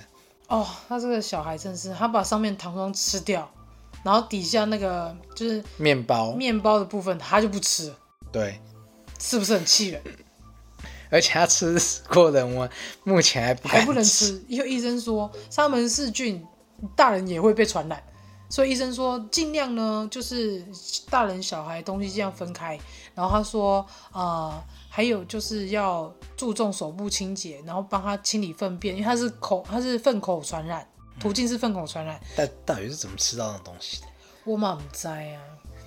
[0.48, 3.50] 哦，他这个小孩真是，他把上面糖霜吃掉，
[4.04, 7.92] 然后底下那个就是面包面包的部分，他就不吃。
[8.32, 8.60] 对，
[9.20, 10.02] 是不是很气人？
[11.10, 11.78] 而且他吃
[12.08, 12.70] 过的，我
[13.04, 16.42] 目前还不还不能吃，因为医生说沙门氏菌
[16.96, 18.02] 大人也会被传染，
[18.50, 20.66] 所以医生说尽量呢，就是
[21.10, 22.80] 大人小孩东西这样分开。
[23.14, 30.88] 然后他说啊、呃，还有就是要注重手部清洁，然后帮他清理粪便，因为他是口，他是粪口传染，
[31.20, 32.18] 途径是粪口传染。
[32.38, 34.08] 但到底是怎么吃到那种东西的？
[34.46, 35.16] 我妈不知啊。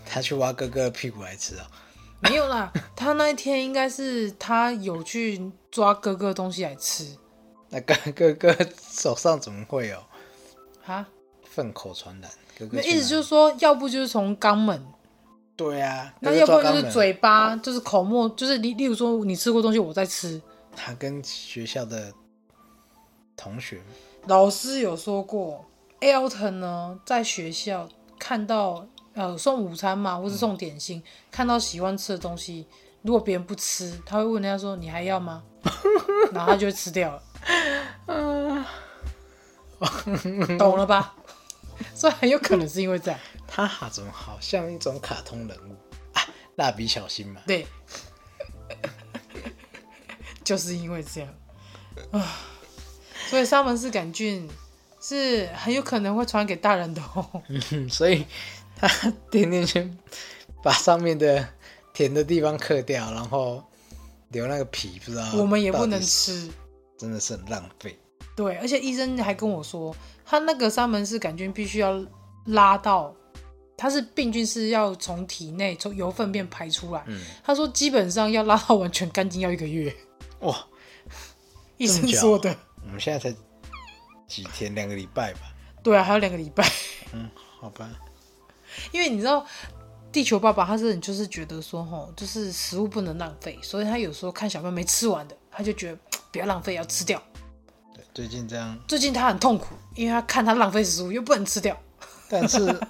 [0.04, 1.72] 他去挖哥哥的屁股来吃啊、哦？
[2.24, 7.16] 没有啦， 他那一天应该是他有去抓哥哥的东西来吃。
[7.68, 8.56] 那哥哥哥
[8.90, 9.98] 手上怎么会有？
[10.82, 11.06] 哈？
[11.44, 12.30] 粪口传染？
[12.58, 14.84] 哥哥那意思就是说，要不就是从肛门。
[15.56, 16.14] 对啊。
[16.20, 20.40] 那要不就是嘴巴，就是口沫，就是例例如说你吃过东西，我在吃。
[20.76, 22.12] 他跟学校的
[23.36, 23.80] 同学、
[24.26, 25.64] 老师有说过
[26.00, 28.86] ，Alton 呢在学校看到。
[29.14, 32.66] 呃，送午餐嘛，或是送点心，嗯、看到喜欢吃的东西，
[33.02, 35.44] 如果别人不吃，他会问人家说：“你还要吗？”
[36.34, 37.22] 然后他就会吃掉了。
[38.06, 38.64] 嗯，
[40.58, 41.14] 懂了吧？
[41.94, 43.20] 所以很有可能是因为这样。
[43.46, 45.76] 他怎么好像一种卡通人物
[46.12, 46.20] 啊？
[46.56, 47.40] 蜡笔小新嘛。
[47.46, 47.66] 对，
[50.42, 51.30] 就是因为这样
[52.10, 52.36] 啊，
[53.28, 54.50] 所以沙门氏杆菌
[55.00, 57.42] 是很有可能会传给大人的哦。
[57.48, 58.26] 嗯，所以。
[58.88, 59.98] 他甜甜圈
[60.62, 61.46] 把上面的
[61.92, 63.62] 甜的地方刻掉，然后
[64.30, 66.50] 留那个皮，不知道我们也不能吃，
[66.98, 67.98] 真的是很浪费。
[68.36, 72.04] 对，而且医生还跟我说，他那个沙门氏杆菌必须要
[72.46, 73.14] 拉到，
[73.76, 77.04] 他是病菌是要从体内从由粪便排出来。
[77.06, 79.94] 嗯，他说基本上要拉到完全干净要一个月。
[80.40, 80.66] 哇，
[81.78, 82.56] 医生说的。
[82.82, 83.36] 我们现在才
[84.26, 85.40] 几天，两个礼拜吧？
[85.82, 86.68] 对啊，还有两个礼拜。
[87.12, 87.30] 嗯，
[87.60, 87.88] 好吧。
[88.92, 89.44] 因为你知道，
[90.12, 95.98] 地球爸爸他是就是觉得说，吼，就是食物不能浪费，所以他有时候看小朋友没吃完的，他就觉得
[96.30, 97.20] 不要浪费，要吃掉。
[97.94, 98.78] 对，最近这样。
[98.86, 101.76] 最近他很痛苦，因为他看他浪费食物又不能吃掉。
[102.28, 102.80] 但是，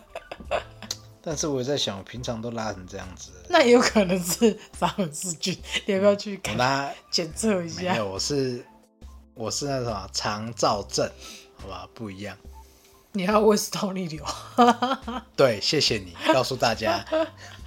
[1.20, 7.92] 但是我也在想，我平常都拉成这样子，那也有可能是沙门氏菌，你要不要去看拉检测一下？
[7.92, 8.64] 没有，我是
[9.34, 11.10] 我是那种肠燥症，
[11.56, 12.36] 好吧，不一样。
[13.16, 14.24] 你要胃食道逆流，
[15.36, 17.04] 对，谢谢你告诉大家。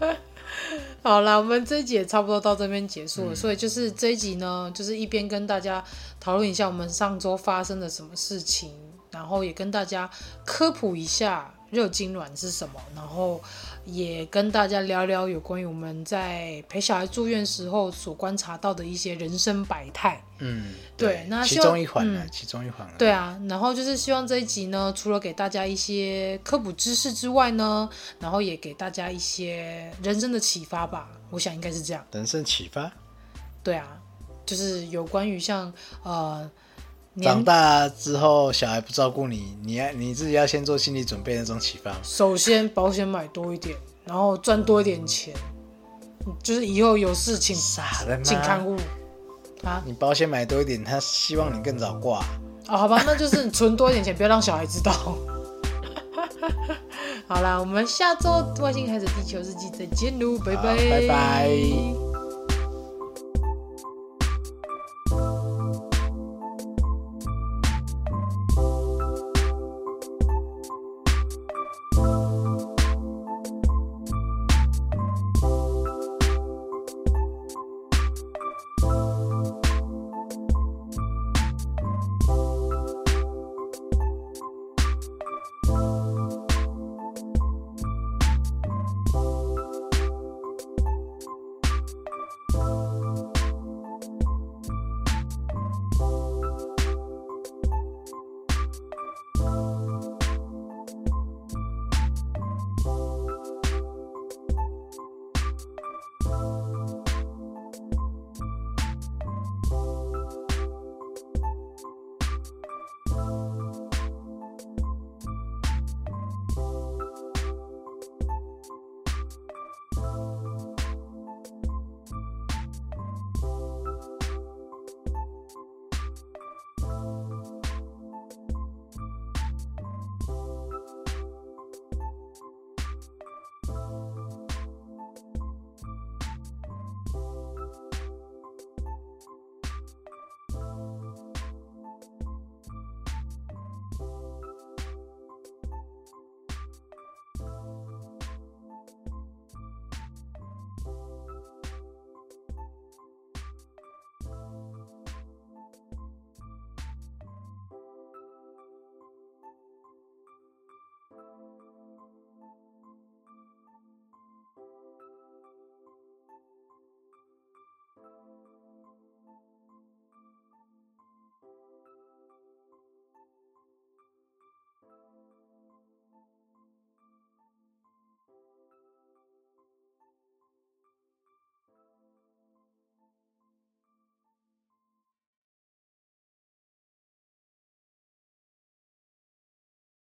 [1.01, 5.83] 好了，我们这一集也差不多到这边结束了，嗯、所以就是这一集呢，就是一边跟大家
[6.19, 8.71] 讨论一下我们上周发生了什么事情，
[9.09, 10.09] 然后也跟大家
[10.45, 13.41] 科普一下热痉挛是什么，然后。
[13.87, 20.21] 也跟大家聊聊有关于我们在陪小孩住院时候所观察到的一些人生百态。
[20.39, 22.85] 嗯，对，对那其中一环呢，嗯、其中一环。
[22.97, 31.09] 对啊，然后就是希望这一集呢，除了给大家一些科普知识之外呢，然后也给大家一些人生的启发吧。
[31.29, 32.05] 我想应该是这样。
[32.11, 32.91] 人生启发？
[33.63, 33.87] 对啊，
[34.45, 35.73] 就是有关于像
[36.03, 36.51] 呃。
[37.21, 41.91] 长大之后，小孩不照顾你，你要你自己要先做心理准备那种启发。
[42.03, 45.33] 首先，保险买多一点，然后赚多一点钱，
[46.43, 47.55] 就是以后有事情？
[48.23, 48.75] 请看护
[49.63, 49.81] 啊！
[49.85, 52.19] 你保险买多一点，他希望你更早挂。
[52.67, 54.93] 哦，好吧，那就是你存多一点钱，不要让小孩知道。
[57.27, 58.29] 好啦，我们下周
[58.61, 62.06] 外星孩子地球日记再见喽，拜拜，拜拜。